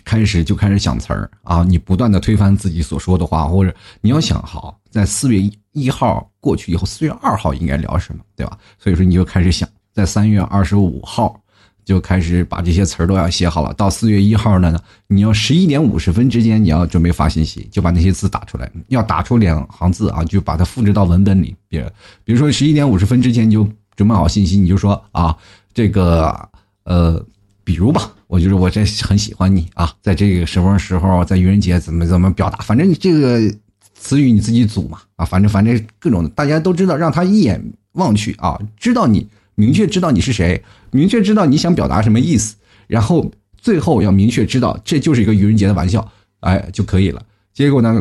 [0.04, 1.64] 开始就开始想词儿啊！
[1.64, 8.58] 你不断的推翻自己所说的话，或者你要想好，在四月一号过去以后，四月二号应该聊什么，对吧？
[8.78, 11.40] 所以说你就开始想，在三月二十五号
[11.86, 13.72] 就开始把这些词儿都要写好了。
[13.72, 21.56] 到四月一号呢，你要十一点五十分之间你要准备发信息，就把那些字打出来，要打出两行字啊，就把它复制到文本里。
[21.66, 21.82] 比
[22.24, 25.34] 比如说十一点五十分之前你就准备好信息，你就说啊，
[25.72, 26.46] 这个
[26.84, 27.24] 呃。
[27.66, 33.52] 比如吧，我就是我这很喜欢你啊，在这个什么时候，在愚人节怎么怎么表达，反正你这个
[33.92, 37.60] 词语你自己组嘛啊，反正反正各种大家都知道，让他一眼
[37.94, 39.26] 望去啊，知道你
[39.56, 42.54] 明确知道你是谁，明确知道你想表达什么意思，
[42.86, 47.20] 然后最后要明确知道这就是一个愚人节的玩笑，哎就可以了。
[47.52, 48.00] 结果呢，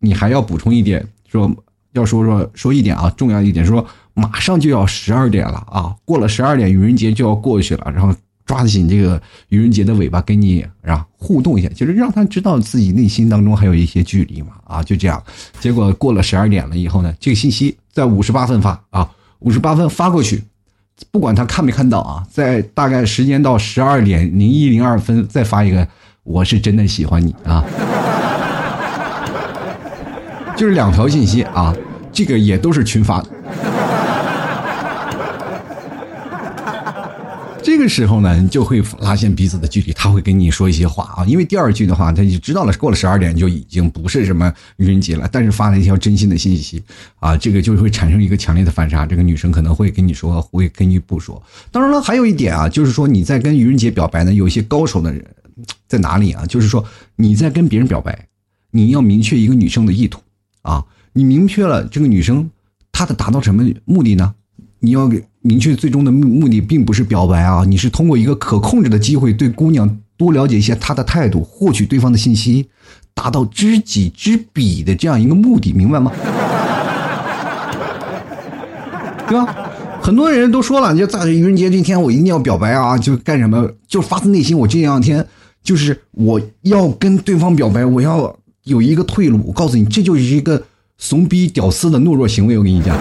[0.00, 1.50] 你还要补充一点，说
[1.92, 8.14] 要说说说一点啊，重要一点说，马上就要十二点了啊，过了十二点愚人节就要过去了，然后。
[8.48, 15.22] 抓紧这个愚人节的尾巴跟你啊互动一下，就是让他知道自己内心当中还有一些距离嘛啊，就这样。
[15.60, 19.08] 结果过了十二点了以后呢，这个信息在五十八分发啊，
[19.40, 20.42] 五十八分发过去，
[21.10, 25.86] 不管他看没看到啊，在大概时间到十二点零一零二分再发一个，
[26.22, 27.62] 我是真的喜欢你啊，
[30.56, 31.76] 就是两条信息啊，
[32.10, 33.28] 这个也都是群发的。
[37.68, 39.92] 这个时候呢，你就会拉近彼此的距离。
[39.92, 45.28] 他会跟你说一些话啊，因为第二句的话，他就知道了，过了十二点就已经不是什么愚人节了。
[45.30, 46.82] 但是发了一条真心的信息
[47.20, 49.04] 啊，这个就会产生一个强烈的反差。
[49.04, 51.42] 这个女生可能会跟你说，会跟你不说。
[51.70, 55.22] 当然了，还有一点啊，就是说你在跟愚人节表白呢，有一些高手的人
[55.86, 56.46] 在哪里啊？
[56.46, 56.82] 就是说
[57.16, 58.28] 你在跟别人表白，
[58.70, 60.22] 你要明确一个女生的意图
[60.62, 62.50] 啊，你明确了这个女生
[62.92, 64.34] 她的达到什么目的呢？
[64.80, 72.68] 你要给明确最终的目目的，并不是表白啊，你是通过一个可控制的机会，对姑娘多了解一些她的态度，获取对方的信息，
[73.14, 76.12] 达到知己知彼的这样一个目的，明白吗？
[79.28, 79.54] 对吧？
[80.00, 82.96] 很多人都说了，就在愚人节这天，我一定要表白啊！
[82.96, 83.70] 就干什么？
[83.86, 85.26] 就发自内心，我这两天
[85.62, 89.38] 就是我要跟对方表白，我要有一个退路。
[89.46, 90.62] 我告诉你，这就是一个
[90.96, 92.56] 怂逼屌丝的懦弱行为。
[92.56, 92.96] 我跟你讲，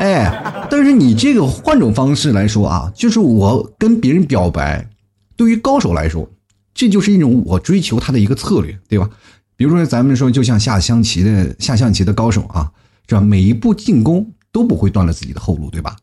[0.00, 4.88] 哎，但是你这个换种方式来说啊，就是我跟别人表白，
[5.36, 6.28] 对于高手来说，
[6.74, 9.08] 这就是一种我追求他的一个策略，对吧？
[9.56, 12.70] 比如说咱们说，就像下象棋的下象棋的高手啊。
[13.08, 13.20] 是吧？
[13.20, 15.96] 每一步进攻都不会断了自己的后路，对吧？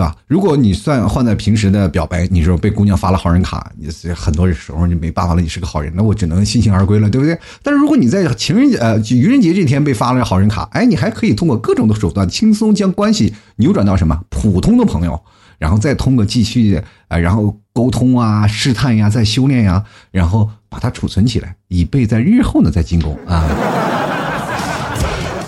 [0.00, 0.16] 对吧？
[0.26, 7.38] 如果你算换在平时的表白，你说被姑娘发了好人卡，你是很多时候你没办法了，你是个好人，那我只能悻悻而归了，对不对？
[7.62, 15.20] 但是如果你在情人节呃愚人节这天被发了好人卡，哎，你还可以通过各种的手段轻松将关系扭转到什么普通的朋友，
[15.58, 23.99] 然后再通过继续呃然后沟通啊、试探呀、再修炼呀，然后把它储存起来，以备在日后呢再进攻啊。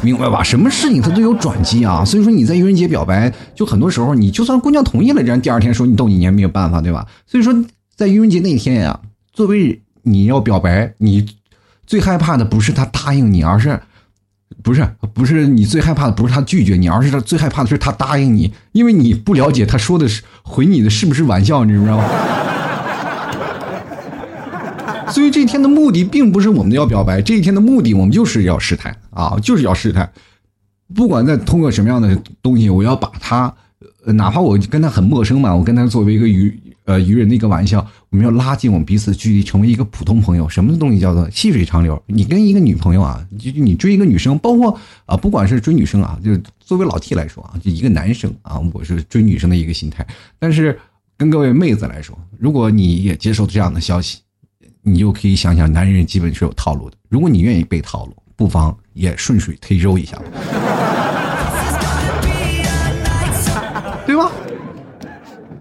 [0.03, 0.43] 明白吧？
[0.43, 2.05] 什么事情它都有转机啊！
[2.05, 7.07] 所以说你在愚人节表白，就很多时候你就算姑娘同意了，人家第二天说你逗你，你也没有办法，对吧？
[7.27, 7.55] 所以说
[7.95, 9.01] 在愚人节那天呀，
[9.33, 11.27] 作为你要表白，你
[11.87, 13.81] 最害怕的不是他答应你，而是
[14.63, 22.05] 不是不是你最害怕的不是他拒绝你，而是他最害怕的是他答应你，因为你不了解他说的是回你的是不是玩笑，你知道吗？
[25.11, 30.11] 所以这一天的目的并不是我们要表白，这一天的目的我们就是要试探啊，就是要试探。
[30.95, 33.53] 不管在通过什么样的东西，我要把他，
[34.05, 40.47] 哪怕我跟他很陌生嘛，我跟他作为一个愚呃愚人的一个玩笑，我们要拉近我们彼此距离，成为一个普通朋友。
[40.49, 42.01] 什么东西叫做细水长流？
[42.07, 50.07] 你跟一个女朋友啊，就你追一个女生，包括啊，不管是追女生啊，就是作为老 T 来说啊，就一个男生啊，我是追女生的一个心态。
[50.39, 50.79] 但是
[51.17, 54.19] 跟各位妹子来说，如果你也接受这样的消息。
[54.83, 56.97] 你就可以想想，男人基本是有套路的。
[57.09, 60.21] 如果你愿意被套路，不妨也顺水推舟一下，
[64.05, 64.29] 对吧？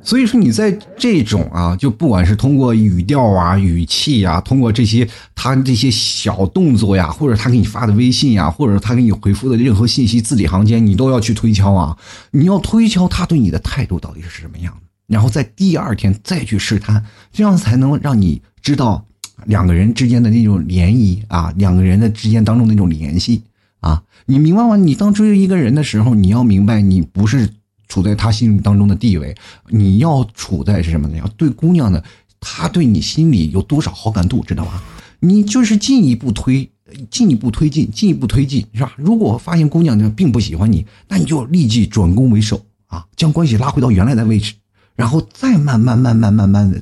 [0.04, 11.96] 所以说，你在这种啊，就不管是通过语调啊、语气呀，通过这些他这些小动作呀，或者他给你发的微信呀，或者他给你回复的任何信息，字里行间你都要去推敲啊。
[12.32, 19.06] 你要推敲他对你的态度到底是什么样的，然后在第二天再去试探，这样才能让你知道。
[19.46, 23.42] 两个人之间的那种涟漪啊，两个人的之间当中那种联系
[23.80, 24.76] 啊，你明白吗？
[24.76, 27.50] 你当追一个人的时候，你要明白，你不是
[27.88, 29.36] 处在他心目当中的地位，
[29.70, 31.18] 你要处在是什么呢？
[31.18, 32.04] 要对姑娘的，
[32.40, 34.82] 她对你心里有多少好感度，知道吗？
[35.20, 36.70] 你就是进一步推，
[37.10, 38.94] 进一步推进，进一步推进，是吧？
[38.98, 44.54] 如果发现姑娘呢并不喜欢你，那你就立即转攻为守啊，将关系拉回到原来的位置，
[44.96, 46.82] 然后再慢慢慢慢慢慢的。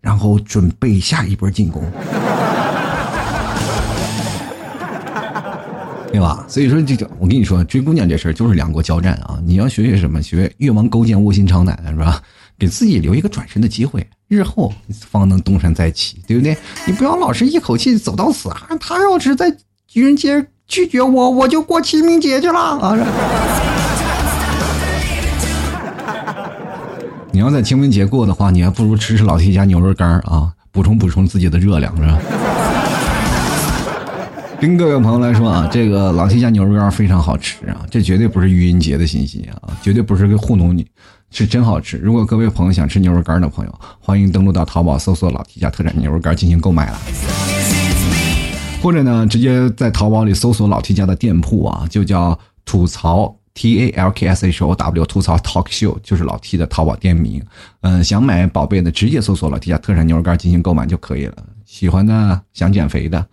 [0.00, 1.82] 然后准备下一波进攻，
[6.10, 6.44] 对吧？
[6.48, 9.38] 所以说这个，我跟你说，追姑娘这事儿就是两国交战啊！
[9.44, 10.20] 你要学学什么？
[10.22, 12.20] 学越王勾践卧薪尝胆，是吧？
[12.58, 14.72] 给自己留一个转身的机会，日后
[15.08, 16.56] 方能东山再起，对不对？
[16.84, 18.68] 你不要老是一口气走到死啊！
[18.80, 19.56] 他要是在
[19.94, 22.96] 愚人节拒绝我，我就过清明节去了啊！
[27.32, 32.18] 你要在清明节过的话，你还不如吃吃老 T 家牛肉干啊，补充补充自己的热量，是吧？
[34.60, 40.84] 跟各位朋友来说啊，这个老 T 家牛肉干非常好吃啊，这绝对不是愚人节的信息啊，绝对不是个糊弄你，
[41.30, 41.98] 是真好吃。
[41.98, 46.98] 如果各位朋友想吃牛肉干的朋友，欢迎登录到淘宝搜索老 T 家特产牛肉干进行购买了，
[48.82, 53.32] 或者呢，直接在淘宝里搜索老 T 家的店铺啊，就叫吐槽。
[53.54, 57.42] T A L K S H O W 吐槽 Talk Show 就是老 T 的淘宝店名，
[57.80, 61.34] 嗯，想买宝贝的直接搜索老 T 家特产牛肉干进行购买就可以了。
[61.66, 63.26] 喜欢的想减肥的，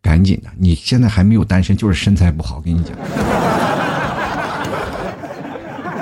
[0.00, 2.96] 赶紧的，你现在还没有单身，就是身材不好，跟你讲。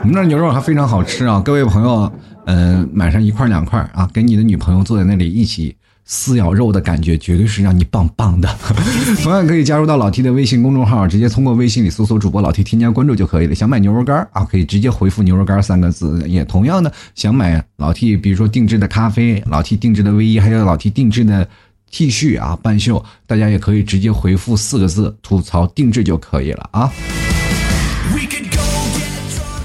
[0.03, 2.11] 我们那牛肉还非常好吃啊，各位朋友，
[2.47, 5.77] 嗯，买上一块两块啊，跟你的女朋友坐在那里一起。
[6.13, 8.49] 撕咬肉的感觉绝对是让你棒棒的。
[9.23, 13.55] 同样可以加入到老 T 的微信公众号，直接通过微信里搜索主播老 T 添加关注就可以了。
[13.55, 16.21] 想买牛肉干啊，可以直接回复牛肉干三个字。
[16.27, 21.49] 也同样的，想买老 T，比如说定制的咖啡、老 T 定制的卫衣，还有老 T 定制的
[21.93, 26.91] T 恤啊、半袖，大家也可以直接回复四个字吐槽定制就可以了啊。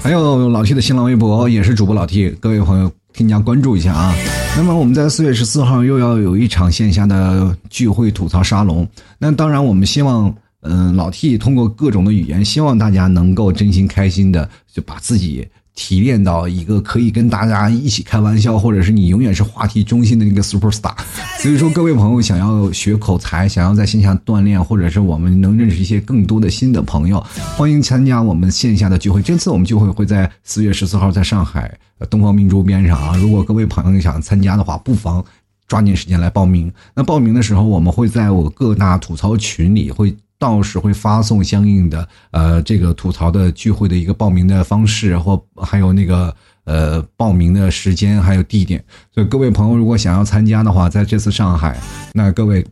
[0.00, 4.14] 还有老 T 的新浪微博也是主播老 T，各位朋友添加关注一下啊。
[4.58, 8.88] 那么我们在四月十四号又要有一场线下的聚会吐槽沙龙。
[9.18, 15.46] 那当然，我们希望，嗯，老 T 通过各种的语言，希望大家能够真心开心的就把自己。
[15.76, 20.92] 提炼到一个可以跟大家一起开玩笑，或者是你永远是话题中心的那个 super star。
[21.38, 27.24] 所以说，各位朋友想要学口才，想要在线下锻炼，或者是我们能认识一些更多的新的朋友，
[27.56, 29.22] 欢迎参加我们线下的聚会。
[29.22, 31.72] 这次我们聚会会在四月十四号在上海
[32.10, 33.14] 东方明珠边上啊。
[33.18, 35.22] 如果各位朋友想参加的话，不妨
[35.68, 36.72] 抓紧时间来报名。
[36.94, 40.16] 那报名的时候，我们会在我各大吐槽群里会。
[40.38, 48.84] 到时会发送相应的呃这个吐槽的聚会的一个报名的方式，或还有那个呃报名的时间还有地点。
[49.14, 51.78] 所以各位朋友如果想要参加的话，在这次上海，
[52.12, 52.66] 那各位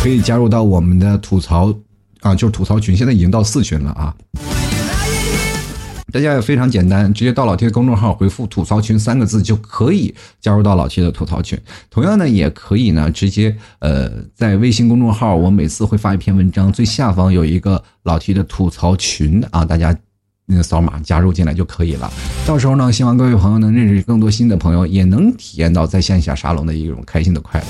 [0.00, 1.72] 可以加入到我们的吐槽
[2.20, 4.14] 啊，就是吐槽群，现在已经到四群了啊。
[6.10, 11.58] 大家也非常简单，直接到老 T 的公众号回复“吐槽群”三个字就可以加入到老 T 的吐槽群。
[11.90, 19.94] 同样呢，也可以呢直接呃在微信公众号，我每次会发一篇文章，最下方有一个老 T 的吐槽群啊，大家
[20.46, 22.10] 那个扫码加入进来就可以了。
[22.46, 27.66] 到时候呢，希望各位朋友能认识更多新的朋友，也能体验到在线下沙龙的一种开心的快乐。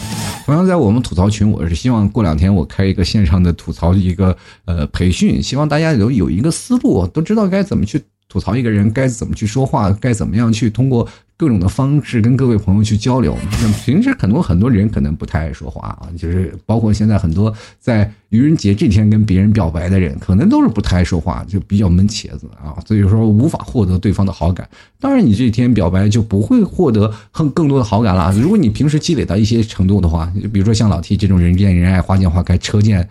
[0.47, 8.01] 同样，在我们吐槽群，我是希望过两天我开一个线上的吐槽一个呃培训，希望大家有有一个思路，都知道该怎么去。
[8.29, 13.35] 吐槽一个人该怎么去说话，该怎么样去通过各种的方式跟各位朋友去交流。
[13.63, 24.69] 那平时很多很多人可能不太爱说话啊，就是包括现在很多在愚人节这天跟别人表白的人，可能都是不太爱说话，就比较闷茄子啊，所以说无法获得对方的好感。
[25.01, 28.31] 当然，你这一天表白就不会获得更更多的好感了。
[28.33, 33.09] 如果你平时积累到一些程度的话，比如说像老 T 这种人见人爱、花见花开、车见，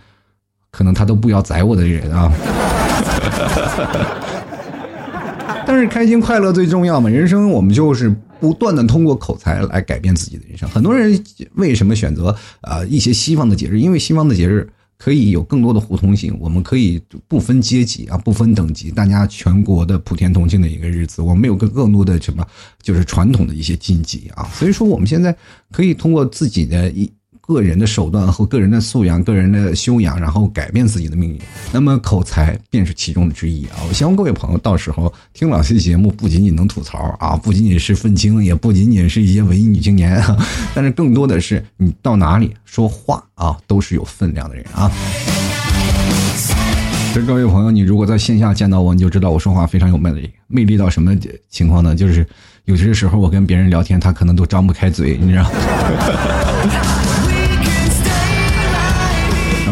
[0.69, 2.31] 可能他都不要宰我的人啊。
[5.67, 7.09] 但是开心快乐最重要嘛？
[7.09, 10.67] 人生我们就是不断的通过口才来改变自己的人生。
[10.69, 11.21] 很多人
[11.55, 13.77] 为什么选择啊一些西方的节日？
[13.77, 14.65] 因为西方的节日
[14.97, 21.21] 可以有更多的互通性，我们可以不分阶级啊，不分等级，大家全国的普天同庆的一个日子。
[21.21, 22.47] 我们有个更多的什么，
[22.81, 24.47] 就是传统的一些禁忌啊。
[24.53, 25.35] 所以说，我们现在
[25.73, 27.11] 可以通过自己的一。
[27.47, 31.39] 个人的手段和个人的素养、个人的修养，然后改变自己的命运。
[31.71, 33.79] 那么口才便是其中的之一啊！
[33.87, 40.21] 我希望各位朋友到时候听老 T 的节目，不仅仅能吐槽啊，不仅仅是愤青，也不仅仅是一些文艺女青年，
[40.75, 44.91] 但是更多的是你到哪里说话啊，都是有分量的人啊！
[47.13, 51.15] 所以各位朋友，你如果在线下见到我，你就知道我说话非常有魅力，魅力到什么
[51.49, 51.95] 情况呢？
[51.95, 52.27] 就是
[52.65, 55.49] 有些时候我跟别人聊天，他可能都张不开嘴，你知道。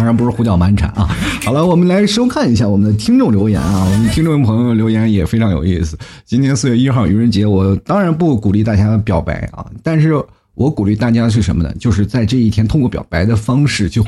[0.05, 1.09] 当然不是胡搅蛮缠啊！
[1.43, 3.83] 好了，我们来收看一下我们的听众留言啊。
[3.85, 5.97] 我们听众朋友留言也非常有意思。
[6.23, 10.13] 今天四月一号愚人节，我当然不鼓励大家表白啊，但是
[10.53, 11.73] 我鼓励大家是什么呢？
[11.79, 14.05] 就是在这一天通过表白的方式，就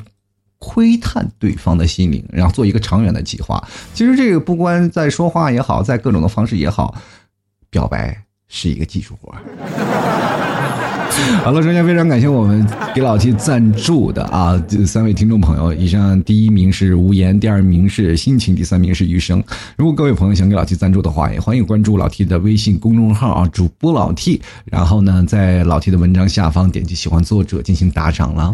[0.59, 3.67] 窥探对方的心灵，然后做一个长远的计划。
[3.95, 6.93] 其实这个不光在说话也好，在各种的方式也好，
[7.71, 8.15] 表白
[8.47, 9.33] 是一个技术活。
[11.43, 15.73] 好了，首先非常感谢我们给老 T 赞助的啊，这三位听众朋友。
[15.73, 19.43] 以上第一名是无言，第二名是心情，第三名是余生。
[19.75, 24.41] 如果各位朋友想给老 T 赞助的话，也欢迎关注老 T 的微信公众号啊，主播老 T。
[24.65, 28.53] 然后呢，在老 T 的文章下方点击喜欢作者进行打赏了。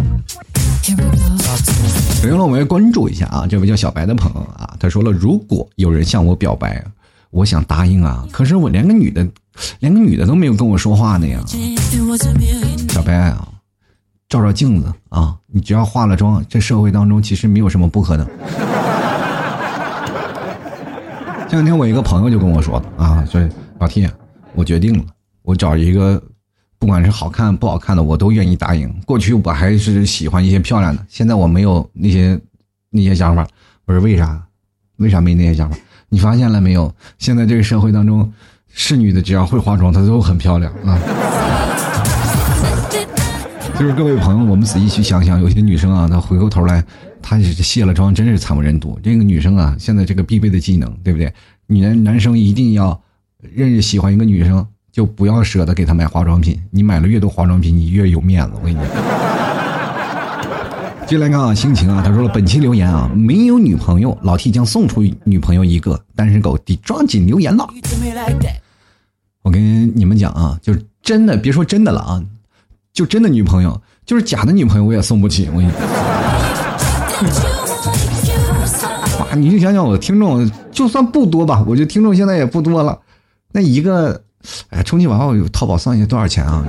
[0.84, 6.84] 首先呢，我们要关注一下啊，这位叫小白的朋友啊，他说了，如果有人向我表白，
[7.30, 9.28] 我想答应啊，可是我连个女的。
[9.80, 11.44] 连个女的都没有跟我说话呢呀，
[12.90, 13.48] 小白啊，
[14.28, 18.26] 照照镜子啊，你只要化了妆，这社会当中其实没有什么不可能。
[21.48, 23.42] 前两天我一个朋友就跟我说啊，说
[23.80, 24.10] 老 T，
[24.56, 25.06] 我决定了，
[25.44, 26.22] 我找一个
[26.80, 28.92] 不管是好看不好看的，我都愿意答应。
[29.06, 32.40] 过去我还是喜欢一些漂亮的，现在我没有那些
[32.90, 33.48] 那些想法。
[33.86, 34.42] 我说为啥？
[34.98, 35.78] 为啥没那些想法？
[36.10, 36.92] 你发现了没有？
[37.20, 38.34] 现在这个社会当中。
[38.74, 40.98] 是女的，只要会化妆，她都很漂亮啊。
[43.80, 46.84] 就是各位朋友，我们仔细去想想，有些女生啊，她回过头来，
[47.22, 49.00] 她卸了妆，真是惨不忍睹。
[49.04, 51.32] 这个女生啊，现在这个必备的技能，对不对？
[51.68, 53.00] 女人男生一定要
[53.40, 56.60] 认识喜欢一个女生，就不要舍得给她买化妆品。
[56.72, 58.52] 你买了越多化妆品，你越有面子。
[58.56, 58.86] 我跟你讲。
[61.06, 66.00] 接下来看啊，心情啊，他说了，本期留言啊，没有女朋友，老 T 将送出女朋友一个。
[66.16, 67.68] 单身狗得抓紧留言了。
[69.44, 72.24] 我跟你们讲啊就是真的别说真的了啊
[72.94, 75.80] 就真的女朋友就是假的女朋友我也送不起我跟你说
[79.20, 82.98] 哇你就想想我的听众就算不多吧我就听众现在也不多了。
[83.52, 84.24] 那一个
[84.70, 86.66] 哎充气娃娃我淘宝算一下多少钱啊？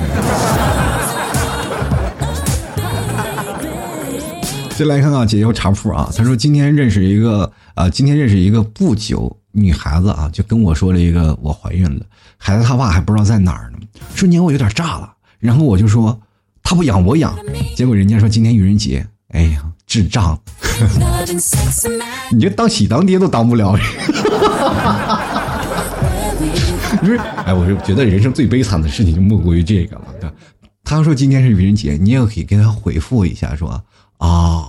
[4.76, 12.04] 再来看看姐姐我茶铺啊她说今天认识一个啊今天认识一个不久女孩子啊，就跟我说了一个我怀孕了，
[12.36, 13.78] 孩子他爸还不知道在哪儿呢，
[14.14, 16.20] 瞬间我有点炸了，然后我就说
[16.62, 17.34] 他不养我养，
[17.76, 20.36] 结果人家说今天愚人节，哎呀，智障，
[22.32, 23.70] 你这当喜当爹都当不了，
[27.00, 27.16] 不是？
[27.46, 30.04] 哎，我就觉得人生最悲惨的事情就莫过于这个了。
[30.82, 33.82] 他说今天是愚人节，你也可以跟他回复一下，说。
[34.18, 34.64] 啊，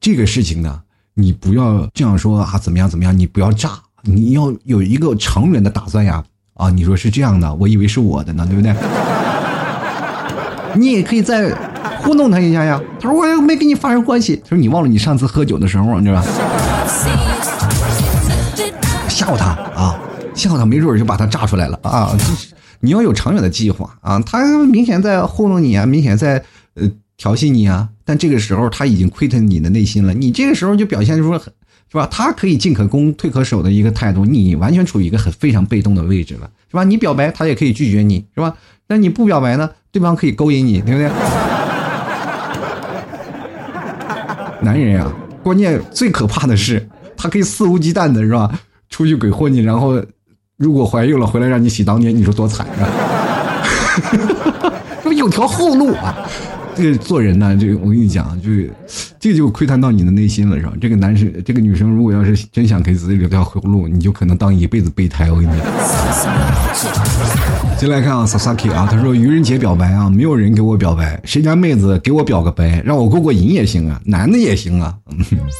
[0.00, 0.82] 这个事情呢，
[1.14, 3.16] 你不要这样说啊，怎么样怎么样？
[3.16, 6.24] 你不要炸，你要有一个长远的打算呀！
[6.54, 8.74] 啊，你说是这样的，我以为是我的呢，对不对？
[10.74, 11.54] 你也可以再
[12.02, 12.80] 糊弄他一下呀。
[12.98, 14.36] 他说我又没跟你发生关系。
[14.42, 16.28] 他说你忘了你上次喝酒的时候，你知道吧？
[19.08, 19.98] 吓唬他啊，
[20.34, 22.16] 吓唬他，没准就把他炸出来了啊！
[22.80, 24.18] 你要有长远的计划啊！
[24.24, 26.42] 他明显在糊弄你啊，明显在
[26.74, 26.90] 呃。
[27.18, 27.88] 调戏你啊！
[28.04, 30.12] 但这个时候他已经窥探你的内心了。
[30.14, 32.06] 你这个时候就表现出很，是吧？
[32.10, 36.84] 他可以进可攻退可守的一个态度，你完全处于一个很非常被动的位置了，是吧？
[36.84, 38.54] 你表白他也可以拒绝你，是吧？
[38.88, 39.70] 那你不表白呢？
[39.90, 41.10] 对方可以勾引你，对不对？
[44.62, 48.50] 男人呀，关键最可怕的是，他可以肆无忌惮的，是吧？
[48.88, 50.02] 出去鬼混你，然后
[50.56, 52.88] 如果怀孕了回来让你喜当爹，你说多惨啊！
[55.02, 56.16] 这不有条后路啊！
[56.74, 58.72] 这个做人呢，这个我跟你讲，就是
[59.20, 60.72] 这就窥探到你的内心了，是吧？
[60.80, 65.30] 这个男生，这个女生，如果要是真想给自己留条后路，你就可能当一辈子备胎。
[65.30, 65.66] 我跟你讲。
[67.76, 74.94] 进来看啊，Sasaki 啊，他说愚人节表白啊，没有人给我表白，谁家妹子给我表个白，让我过过瘾也行啊，男的也行啊。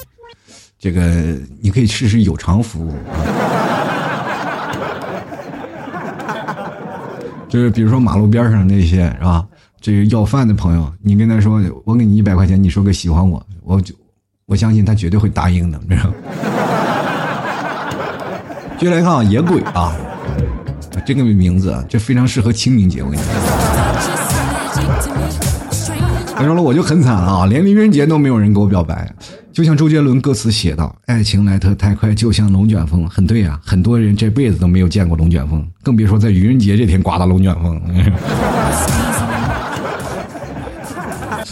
[0.79, 3.21] 这个你可以试试有偿服务啊。
[7.49, 9.45] 就是比如说马路边上那些，是吧？
[9.83, 13.93] 这个要饭的朋友，你跟他说我给你一百块钱，你说个喜欢我，我就
[14.47, 16.15] 我相信他绝对会答应的，知道吗？
[18.79, 19.93] 接来看啊，野鬼啊，
[21.05, 23.33] 这个名字啊，这非常适合清明节，我跟你说。
[26.37, 29.13] 他说了，我就很惨啊，连愚人节都没有人给我表白，
[29.53, 37.81] 就像周杰伦歌词写道：“爱情来得太快，就像龙卷风。”很对啊，很多人这辈子都没有见过龙卷风，更别说在愚人节这天刮的龙卷风。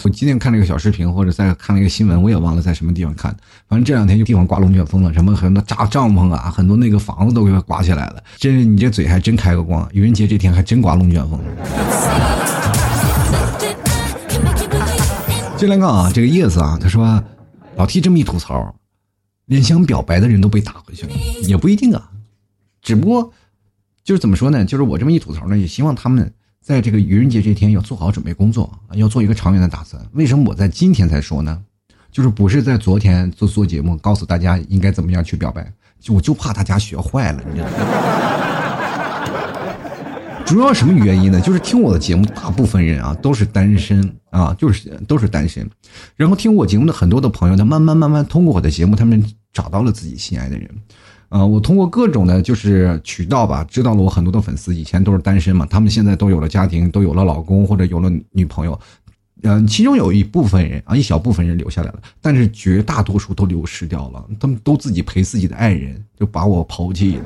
[0.03, 3.35] 我今天看了一个小视频，或者在看了一个新闻，我也忘了在什么地方看。
[3.67, 8.23] 反正这两天就地方刮龙卷风了，什么很多扎帐篷啊，很多那个房子都给刮起来了。
[8.37, 11.39] 真是你这嘴还真开个光，愚人节这天还真刮龙卷风。
[15.57, 17.23] 进来看啊，这个叶子啊，他说
[17.75, 18.73] 老 T 这么一吐槽，
[19.45, 22.09] 连想表白的人都被打回去了，也不一定啊。
[22.81, 23.31] 只不过
[24.03, 24.65] 就是怎么说呢？
[24.65, 26.33] 就是我这么一吐槽呢，也希望他们。
[26.63, 30.01] 在这个愚人节这天要做好准备工作，要做一个长远的打算。
[30.13, 31.59] 为什么我在今天才说呢？
[32.11, 37.75] 就是不是在昨天做做节目，告诉大家应该怎么样去表白，就我就怕大家学坏了，你知道吗？
[40.45, 41.39] 主要什么原因呢？
[41.39, 45.65] 就是听我的节目，大部分人啊都是单身啊，就是都是单身。
[46.17, 50.69] 然后听我节目的很多的朋友，他慢慢慢慢通过我的节目，他们找到了自己心爱的人。
[51.31, 58.77] 呃，我通过各种的，就是渠道吧，知道了我很多的粉丝以前都是单身嘛，他们现在都有了家庭，都有了老公或者有了女朋友，
[59.43, 67.23] 嗯，其中有一部分人啊，一小部分人留下来了，但是绝大多数都流失掉了，他们都自己陪自己的爱人，就把我抛弃了。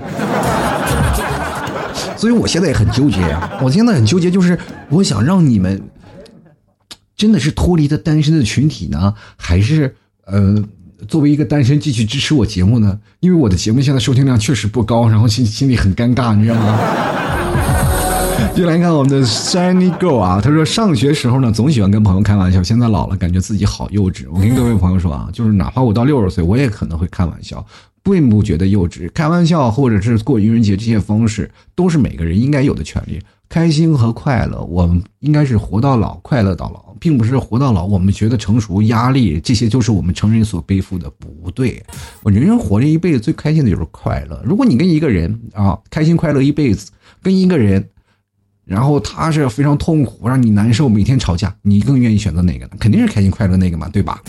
[2.16, 4.56] 所以我现在也很纠结呀，我现在很纠结，就是
[4.91, 5.82] 我想让你们
[7.18, 9.95] 真的是脱离的单身的群体呢，还是
[10.26, 10.64] 呃？
[11.07, 16.79] 作为一个单身继续支持我节目呢，因为我的节目现在收听量确实不高，然后心心里很尴尬，你知道吗？
[18.55, 24.25] 就来看我们的 Shiny Girl 啊，他说上学时候呢，总喜欢跟朋友开玩笑，现在老了，感觉自己好幼稚。
[24.31, 27.65] 我跟各位朋友说啊，就是哪怕我到六十岁，我也可能会开玩笑，
[28.01, 29.09] 并不觉得幼稚。
[29.13, 33.21] 开玩笑或者是过愚人节这些方式，都是每个人应该有的权利。
[33.47, 41.09] 开心和快乐，我们应该是活到老，快乐到老，并不是活到老我们觉得成熟、压力，这些就是我们成人所背负的。
[41.11, 41.83] 不对，
[42.23, 44.41] 我人生活这一辈子最开心的就是快乐。
[44.45, 46.91] 如果你跟一个人啊开心快乐一辈子，
[47.21, 47.87] 跟一个人。
[48.65, 52.71] 然后他是非常痛苦，让你难受，每天吵架，你更愿意选择哪个呢？
[52.79, 54.19] 肯定是开心快乐那个嘛，对吧？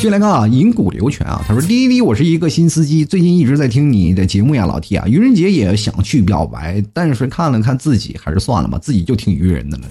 [0.00, 9.84] 进来看啊，银谷流泉啊，他说：滴滴，我是一个新司机，最近一直在听你的节目呀，老 T 啊，愚人节也想去表白，但是看了看自己，还是算了吧，自己就挺愚人的了。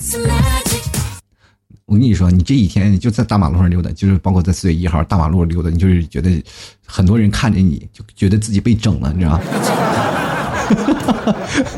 [1.86, 6.43] 我跟你说，你这几天就在大马路上溜达，就是包括在四月一号大马路上溜达，你就是觉得
[6.88, 9.41] 很多人看着你就觉得自己被整了，你知道吗？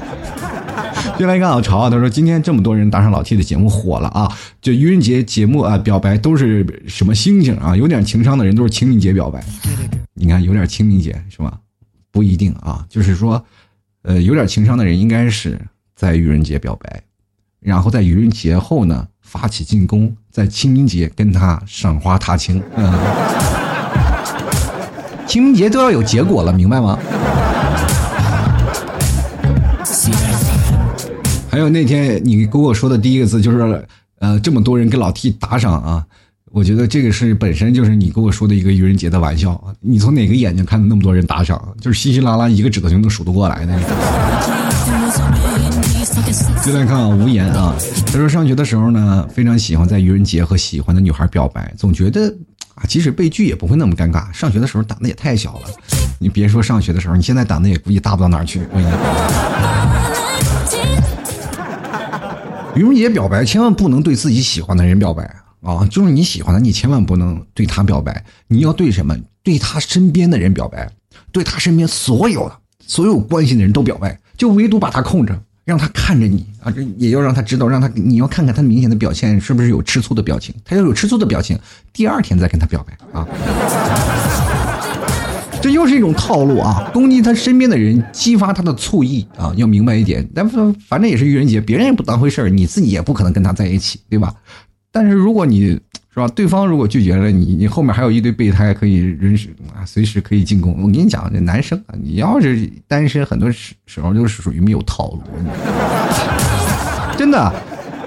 [1.20, 4.32] 就来看啊，潮啊，他说今天这么多人打赏老 T 的节目火了啊，
[4.62, 7.76] 就愚人节节目啊，表白都是什么星星啊？
[7.76, 9.44] 有点情商的人都是清明节表白。
[10.14, 11.60] 你看，有点清明节是吧？
[12.12, 13.44] 不一定啊，就是说，
[14.04, 15.60] 呃，有点情商的人应该是
[15.96, 17.02] 在愚人节表白，
[17.60, 22.62] 然后在愚人节后呢发起进攻，在清明节跟他赏花踏青。
[22.76, 22.94] 嗯，
[25.28, 26.98] 清明节都要有结果了，明白吗？
[31.52, 33.86] 还有那天你跟我说的第一个字就是，
[34.20, 36.06] 呃，这么多人给老 T 打赏啊，
[36.50, 39.62] 我觉得这个是本身就是你跟我说的一个愚人节的玩笑。
[39.82, 41.62] 你从哪个眼睛看到那么多人打赏？
[41.82, 43.78] 就是稀稀拉拉一个指头就能数得过来的。
[46.64, 47.76] 再来看啊，无言啊，
[48.06, 52.34] 他说上学的时候呢，非常喜欢在愚人节和喜欢的女孩表白，总觉得
[52.76, 54.32] 啊，即使被拒也不会那么尴尬。
[54.32, 55.68] 上学的时候胆子也太小了，
[56.18, 58.60] 你别说上学的时候，你现在胆子也估计大不到哪儿去。
[58.60, 58.82] 愚
[62.76, 65.24] 人节表白千万不能对自己喜欢的人表白
[65.62, 65.86] 啊！
[65.90, 69.16] 就是你喜欢的，你千万不能对他表白，你要对什么？
[69.44, 70.90] 对他身边的人表白，
[71.32, 72.56] 对他身边所有的
[72.86, 76.72] 所有关系的人都表白，就唯独把他控着，让他看着你啊！
[76.72, 81.60] 这也要让他知道，让他你要看看他明显的表现是不是有吃醋的表情，他要有吃醋的表情，
[81.92, 83.28] 第二天再跟他表白啊！
[85.62, 86.90] 这又是一种套路啊！
[86.92, 89.54] 攻击他身边的人，激发他的醋意啊！
[89.56, 94.34] 要明白一点，但反正也是愚人节，别人也不当回事儿，你自己也不可能跟他在一起，对吧？
[94.92, 95.80] 但是如果你
[96.14, 100.76] 是吧，对方如果拒绝了你，你后面还有一堆备胎可以认识啊，随时可以进攻。
[100.82, 105.22] 我跟你讲，这男生啊，你要是单身，很多时时候都是属于没有套路。
[107.16, 107.54] 真的，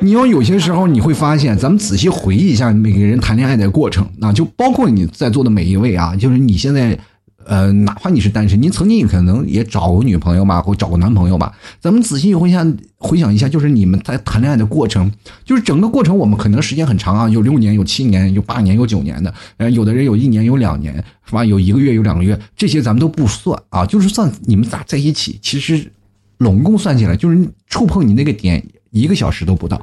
[0.01, 6.99] 你要有些时候你会发现，咱们仔细回忆一下每个人谈恋爱的过程啊，就包括你在座的每一位啊，就是你现在。
[7.47, 11.53] 呃，哪怕你是单身，您曾经可能也找过女朋友吧，或找过男朋友吧。
[11.81, 15.11] 咱们仔细回想，回想一下，就是你们在谈恋爱的过程，
[15.45, 19.33] 就是整个过程，我们可能时间很长啊，有六年，有七年，有八年，有九年的。
[19.59, 20.95] 呃，有的人有一年，有两年，
[21.27, 21.45] 是吧？
[21.45, 23.85] 有一个月，有两个月，这些咱们都不算啊。
[23.85, 25.93] 就是算你们咋在一起，其实
[26.39, 29.81] 拢共算起来，就是触碰你那个点，一个小时都不到。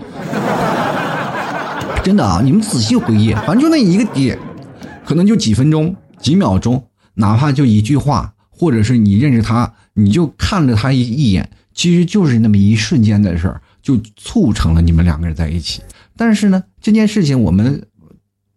[2.03, 4.35] 真的啊，你们仔细回忆，反正就那一个点，
[5.05, 6.83] 可能就几分钟、几秒钟。
[7.21, 15.81] 哪怕就一句话，或者是你认识他，你就看了他一一眼，其实就是那么一瞬间的事儿，就促成了你们两个人在一起。
[16.17, 17.81] 但是呢，这件事情我们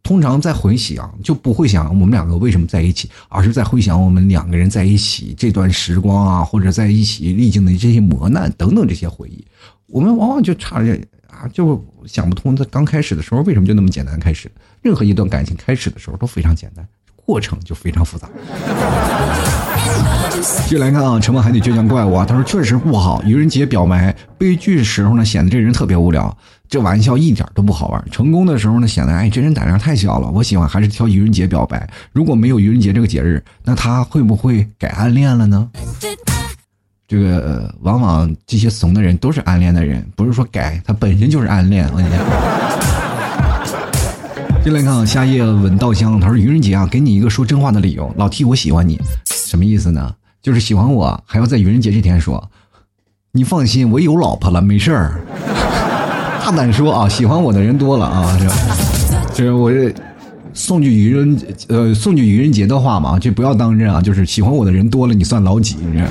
[0.03, 9.45] 通常在回想，就不会想我们两个为什么在一起，而是在回想我们两个人在一起这段时光啊，或者在一起历经的这些磨难等等这些回忆。
[9.87, 10.99] 我们往往就差着
[11.29, 14.51] 啊，就想不通，在刚开始的时候为什么就那么简单开始？
[14.83, 16.87] 任何一段感情开始的时候都非常简单。
[17.25, 18.29] 过程就非常复杂。
[20.65, 23.23] 继续来看啊，沉默还得倔强怪物啊，他说确实不好。
[23.25, 26.37] 愚人节表白被拒时候呢，显得这人特别无聊，
[26.69, 28.05] 这玩笑一点都不好玩。
[28.11, 30.29] 成功的时候呢，显得哎，这人胆量太小了。
[30.31, 31.89] 我喜欢还是挑愚人节表白。
[32.13, 35.69] 如果没有愚人节这个节日，那他会不会改暗恋了呢？
[37.07, 41.89] 这个往往这些怂的人都是暗恋的人，不是说改，他本身就是暗恋。
[41.93, 43.04] 我跟你讲。
[44.65, 46.19] 进来看啊，夏夜吻稻香。
[46.19, 48.11] 他说：“愚人节啊，给你一个说真话的理由。
[48.17, 50.15] 老 T，我喜欢你，什么意思呢？
[50.41, 52.43] 就是喜欢我，还要在愚人节这天说。
[53.33, 55.21] 你放心，我有老婆了，没事儿。
[56.43, 58.39] 大胆说啊，喜欢我的人多了啊。
[58.41, 59.95] 这，这我这
[60.55, 61.39] 送句愚人
[61.69, 64.01] 呃，送句愚人节的话嘛，这不要当真啊。
[64.01, 65.77] 就是喜欢我的人多了，你算老几？
[65.77, 66.03] 你。”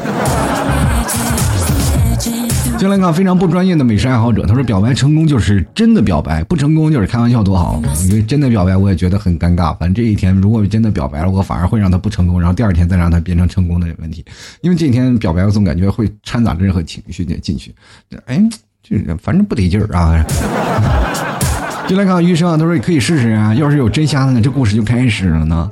[2.84, 7.82] 进来看非常不专业的美食爱好者，他说表白成功就是真的表白，不成功就是开玩笑，多好。
[8.10, 9.74] 因为真的表白我也觉得很尴尬。
[9.78, 14.26] 反正这一天如果真的表白了，我反而会让他不成功，然后第二天再让他变成成功的问题。
[14.60, 17.74] 因为这一天表白我总感觉会掺杂着任何情绪点进去。
[18.26, 18.44] 哎，
[18.84, 20.22] 这反正不得劲儿啊。
[21.88, 25.72] 进来看医生啊，他说可以试试啊，要是有真瞎子呢，这故事就开始了呢。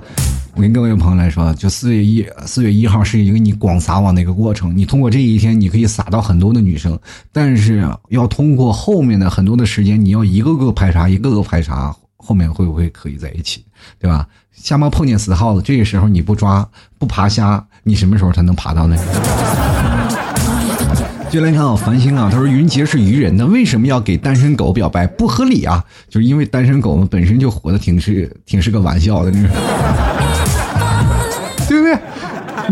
[0.54, 4.76] 我跟各位朋友来说，就四月一四月一号是一个你广撒网的一个过程。
[4.76, 6.99] 你通过这一天，你可以撒到很多的女生，
[7.32, 13.64] 但是要通过后面的很多的时间，你要一个个排查，一个个排查，后面会不会可以在一起，
[13.97, 14.28] 对吧？
[14.52, 16.68] 瞎猫碰见死耗子，这个时候你不抓
[16.99, 18.97] 不爬虾，你什么时候才能爬到呢？
[21.32, 25.08] 就来看啊，繁星啊，他说云杰是愚人的，为什么要给单身狗表白？
[25.08, 25.84] 不合理啊！
[26.10, 30.11] 就是因为单身狗们本身就活的挺是挺是个玩笑的，对不对？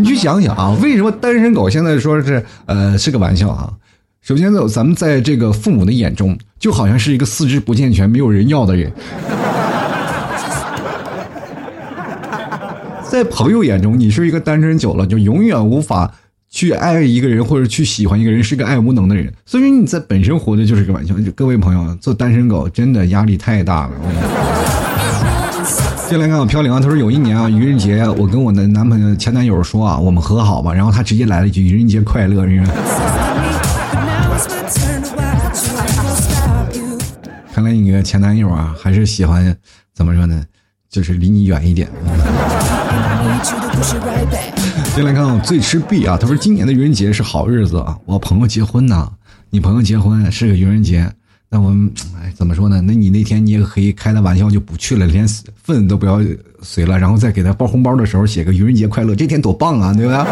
[0.00, 3.70] 你去想想啊，为什么单身狗现在说是呃是个玩笑啊？
[4.22, 8.90] 首先呢，咱们在这个父母的眼中，就好像是一个四肢不健全、没有人要的人；
[13.10, 16.12] 在朋友眼中，你是一个单身久了就永远无法。
[16.52, 21.14] 去爱一个人或者去喜欢一个人是个爱无能的人，所以说你在本身活的就是个玩笑。
[21.36, 23.92] 各位朋友，做单身狗真的压力太大了。
[26.10, 32.72] 接下来看我飘零啊，他说有一年啊，愚人节，我跟我的男朋友前男友说啊，我们和好吧，然后他直接来了一句愚人节快乐，是吧？
[37.52, 39.56] 看来你的前男友啊，还是喜欢
[39.94, 40.44] 怎么说呢？
[40.90, 41.88] 就是离你远一点。
[44.92, 49.08] 先来看我最吃币啊，他说今年的愚人节是好日子啊，我朋友结婚呢，
[49.48, 51.08] 你朋友结婚是个愚人节，
[51.52, 51.92] 那我们
[52.22, 52.80] 哎怎么说呢？
[52.80, 55.26] 那你那天你也可以开的玩笑就不去了，连
[55.64, 56.20] 份都不要
[56.62, 60.24] 随了，然后再给他包红包的时候写个愚人节快乐，这天多棒啊，对吧？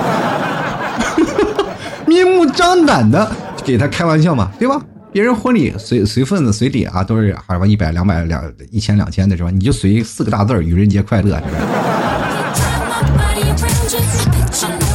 [2.06, 3.30] 明目张胆的
[3.64, 4.80] 给他开玩笑嘛，对吧？
[5.10, 8.40] 别人婚礼随随份子随礼啊，都是好像一百两百两
[8.70, 9.50] 一千两千的是吧？
[9.50, 11.58] 你就随四个大字愚人节快乐”是吧？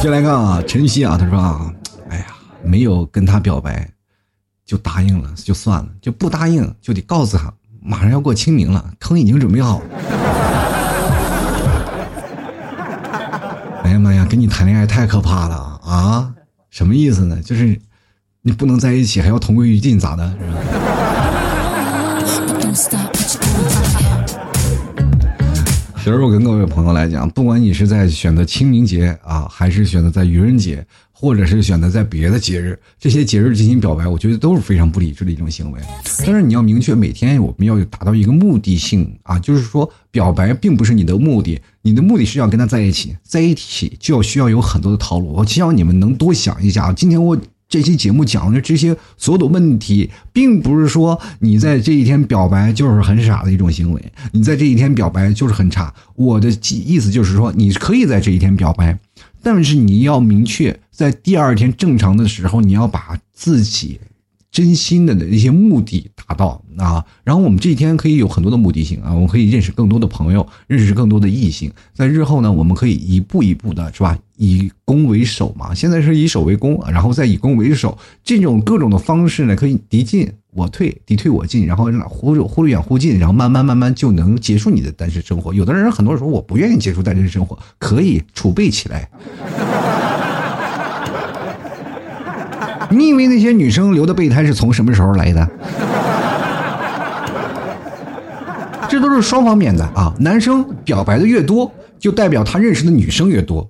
[0.00, 1.70] 接来看啊，晨曦啊，他说啊，
[2.08, 2.26] 哎呀，
[2.62, 3.86] 没有跟他表白，
[4.66, 7.52] 就答应了，就算了，就不答应就得告诉他，
[7.82, 9.84] 马上要过清明了，坑已经准备好了。
[13.82, 16.32] 哎呀妈呀，跟你谈恋爱太可怕了啊！
[16.70, 17.40] 什么意思呢？
[17.42, 17.78] 就是
[18.40, 20.26] 你不能在一起，还要同归于尽，咋的？
[22.26, 23.10] 是吧？
[26.04, 35.80] 其实我跟各位朋友来讲，不管你是在选择清明节啊，还是选择在愚人节，或者是选择在别的节日，这些节日进行表白，我觉得都是非常不理智的一种行为。
[36.18, 45.32] 但是你要明确，每天我们要达到一个目的性啊，就是说表白并不是你的目的，你的目的是要跟他在一起，在一起就要需要有很多的套路。
[45.32, 46.92] 我希望你们能多想一下。
[46.92, 47.34] 今天我。
[47.74, 55.92] 这期节目讲的这些所有的问题，并不是说你在这一天表白就是很傻的一种行为，你在这一天表白就是很差。
[56.14, 56.48] 我的
[56.86, 58.96] 意思就是说，你可以在这一天表白，
[59.42, 63.98] 但是你要明确，在第二天正常的时候，你要把自己。
[64.54, 74.16] 真心的的一些目的达到啊，然后我们这一天可以有很多的目的性啊，我们可以认识更多的朋友，认识更多的异性，在日后呢，我们可以一步一步的，是吧？
[74.36, 85.52] 以攻为守嘛，现在是以守为攻，然后再以攻为守，这种各种的方式呢，可以敌进我退，敌退我进，然后忽忽远忽近，然后慢慢慢慢就能结束你的单身生活。
[85.52, 89.10] 有的人很多时候我不愿意结束单身生活，可以储备起来。
[92.90, 95.48] 你以为那些女生留的备胎是从什么时候来的？
[98.88, 100.14] 这都是双方面的啊！
[100.20, 103.68] 男生表白的越多，就代表他认识的女生越多；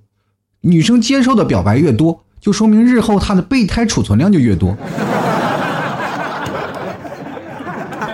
[0.60, 4.76] 女生接受的表白越多，就说明日后他的备胎储存量就越多。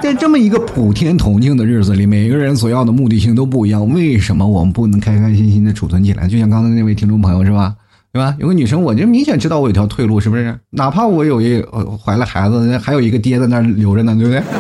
[0.01, 3.89] 在这么一个普天同庆的日子里，每个人所要的目的性都不一样。
[3.89, 6.29] 为什么我们不能开开心心的储存起来？
[6.29, 7.75] 就像刚才那位听众朋友是吧？
[8.13, 8.35] 对吧？
[8.41, 10.59] 有个女生，我就明显知道我有条退路，是不是？
[10.71, 11.65] 哪怕我有一
[12.03, 14.43] 怀了孩子，还有一个爹在那留着呢，对不对？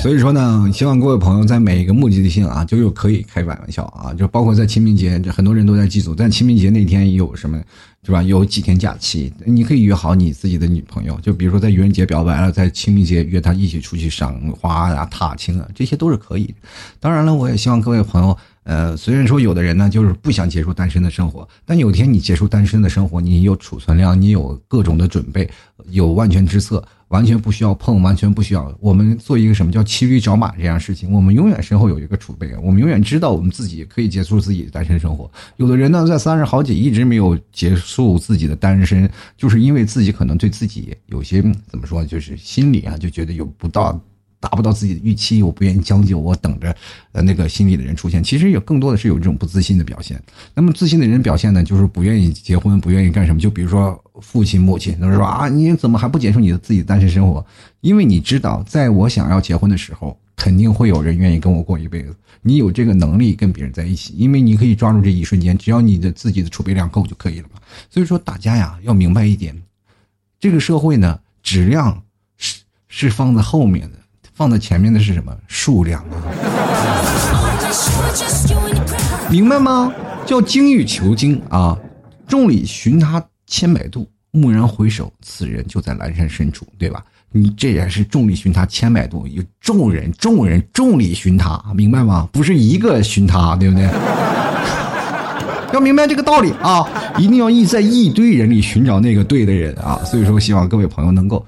[0.00, 7.60] 所以说呢，希望各位朋友在每一个目的性啊，就又可以开玩笑啊，就包括在清明节，很多人都在祭祖，但清明节那天有什么，
[8.02, 8.22] 是吧？
[8.22, 16.54] 有几天假期，你可以约好你自己的女朋友，就比如说在愚人节表白了，在清明节约她一起出去赏花啊、踏青啊，这些都是可以。
[16.98, 18.36] 当然了，我也希望各位朋友。
[18.70, 25.50] 呃，虽然说有的人呢，就是不想结束单身的生活，但有天你结束单身的生活，你有储存量，你有各种的准备，
[25.88, 28.72] 有万全之策，完全不需要碰，完全不需要。
[28.78, 35.28] 我们做一个什么叫骑驴找马这样事情，我们永远身后有一个储备，我们永远知道我们自己可以结束自己的单身生活。
[35.56, 44.00] 有的人呢，在三十好几一直没有结束自己的单身，就是因为自己可能对自己有些怎么说，就是心理啊就觉得有不到。
[44.40, 46.74] 达不到自己的预期，我不愿意将就，我等着，
[47.12, 48.24] 呃，那个心里的人出现。
[48.24, 50.20] 其实有更多的是有这种不自信的表现。
[50.54, 53.38] 那么自信的人表现呢，就是不愿意结婚，不愿意干什么。
[53.38, 57.44] 就比如说父亲、母亲，都是说啊，你怎么还不结束你的自己的单身生活？
[57.82, 62.16] 因为你知道，在我想要结婚的时候，肯定会有人愿意跟我过一辈子。
[62.40, 67.60] 你有这个能力跟别人在一起，因为你可以抓住这一瞬间，只要你的自己的储备量够就可以了嘛。
[67.90, 69.54] 所以说，大家呀要明白一点，
[70.38, 72.02] 这个社会呢，质量
[72.38, 73.99] 是是放在后面的。
[74.40, 76.16] 放在前面的是什么数量啊？
[79.28, 79.92] 明白吗？
[80.24, 81.78] 叫精益求精啊！
[82.26, 87.04] 众里寻他千百度，蓦然回首，此人就在阑珊深处，对吧？
[87.30, 92.26] 你这也是众里寻他千百度，有众人，众人众里寻他，明白吗？
[92.32, 93.90] 不是一个寻他，对不对？
[95.74, 96.88] 要明白这个道理啊！
[97.18, 100.00] 一定要一在一堆人里寻找那个对的人啊！
[100.06, 101.44] 所以说，希望各位朋友能够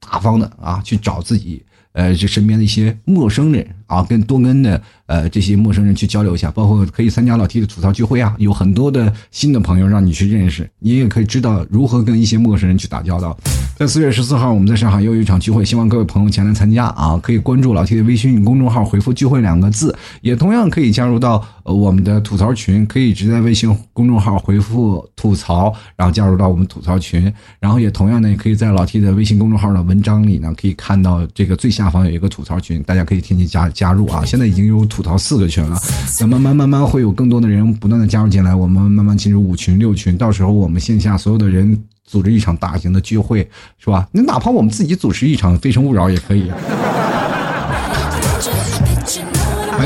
[0.00, 1.64] 大方的啊去找自己。
[1.96, 13.34] 呃，就身边的一些陌生人啊，跟多跟的呃这些陌生人去交流一下，包括可以参加老 T 的吐槽聚会啊，有很多的新的朋友让你去认识，你也可以知道如何跟一些陌生人去打交道。
[13.78, 17.20] 在四月十四号，我们在上海又有一场聚会，希望各位朋友前来参加啊！
[17.22, 27.30] 可以关注老 T 的微信公众号，回复“聚会”两个字，也同样可以加入到我们的吐槽群，可以直接在微信公众号回复“吐槽”，然后加入到我们吐槽群。
[27.60, 34.24] 然后也同样呢，也可以在老 T 的微信公众号的文章里呢，可以看到这个最下方有一个吐槽群，大家可以添加加加入啊！
[34.24, 35.78] 现在已经有吐槽四个群了，
[36.18, 41.78] 那慢慢慢慢会有更多的人不断的加入进来，我们慢慢进入五群六群，到时候我们线下所有的人。
[42.06, 43.48] 组织一场大型的聚会，
[43.78, 44.08] 是吧？
[44.12, 46.50] 你哪怕我们自己组织一场《非诚勿扰》也可以。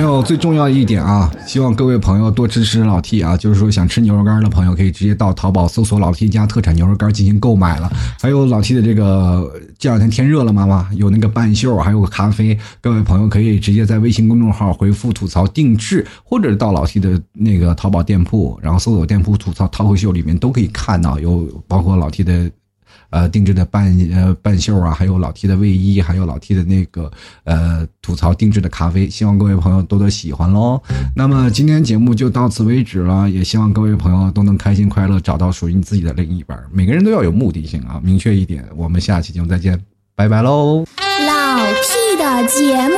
[0.01, 3.37] 还有最重要一点啊，希望各位朋友多支持老 T 啊！
[3.37, 7.93] 就是说想吃牛肉干的朋友，可以直接到淘宝搜索老 T 家特产牛肉干进行购买了。
[8.19, 22.51] 还有老 T 的这个这两天天热了妈妈，有那个半袖，还有个咖啡，各位朋友可以直接在微信公众号回复吐槽定制，或者到老 T 的那个淘宝店铺，然后搜索店铺吐槽淘口秀里面都可以看到，有包括老 T 的。
[23.11, 27.11] 呃，定制的半呃半袖啊，还有老 T 的卫衣，还有老 T 的那个
[27.45, 30.81] 呃吐槽定制的咖啡，希望各位朋友多多喜欢喽。
[31.15, 36.59] 那么今天节目就到此为止了，也希望各位朋友都能开心快乐，找到属于你自己的另一半。
[36.73, 38.65] 每个人都要有目的性啊，明确一点。
[38.77, 39.81] 我们下期节目再见，
[40.15, 40.85] 拜拜喽。
[41.27, 42.97] 老 T 的节目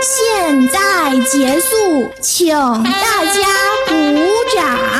[0.00, 3.40] 现在结束，请大家
[3.88, 3.94] 鼓
[4.56, 4.99] 掌。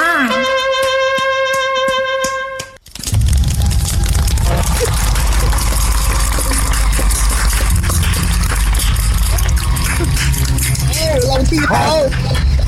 [11.59, 11.74] 好，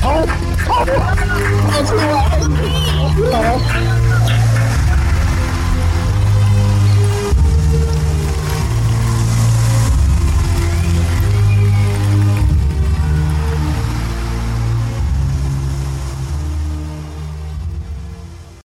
[0.01, 0.25] 好，
[0.65, 0.85] 好，
[1.71, 2.03] 好出来，
[3.31, 4.02] 好。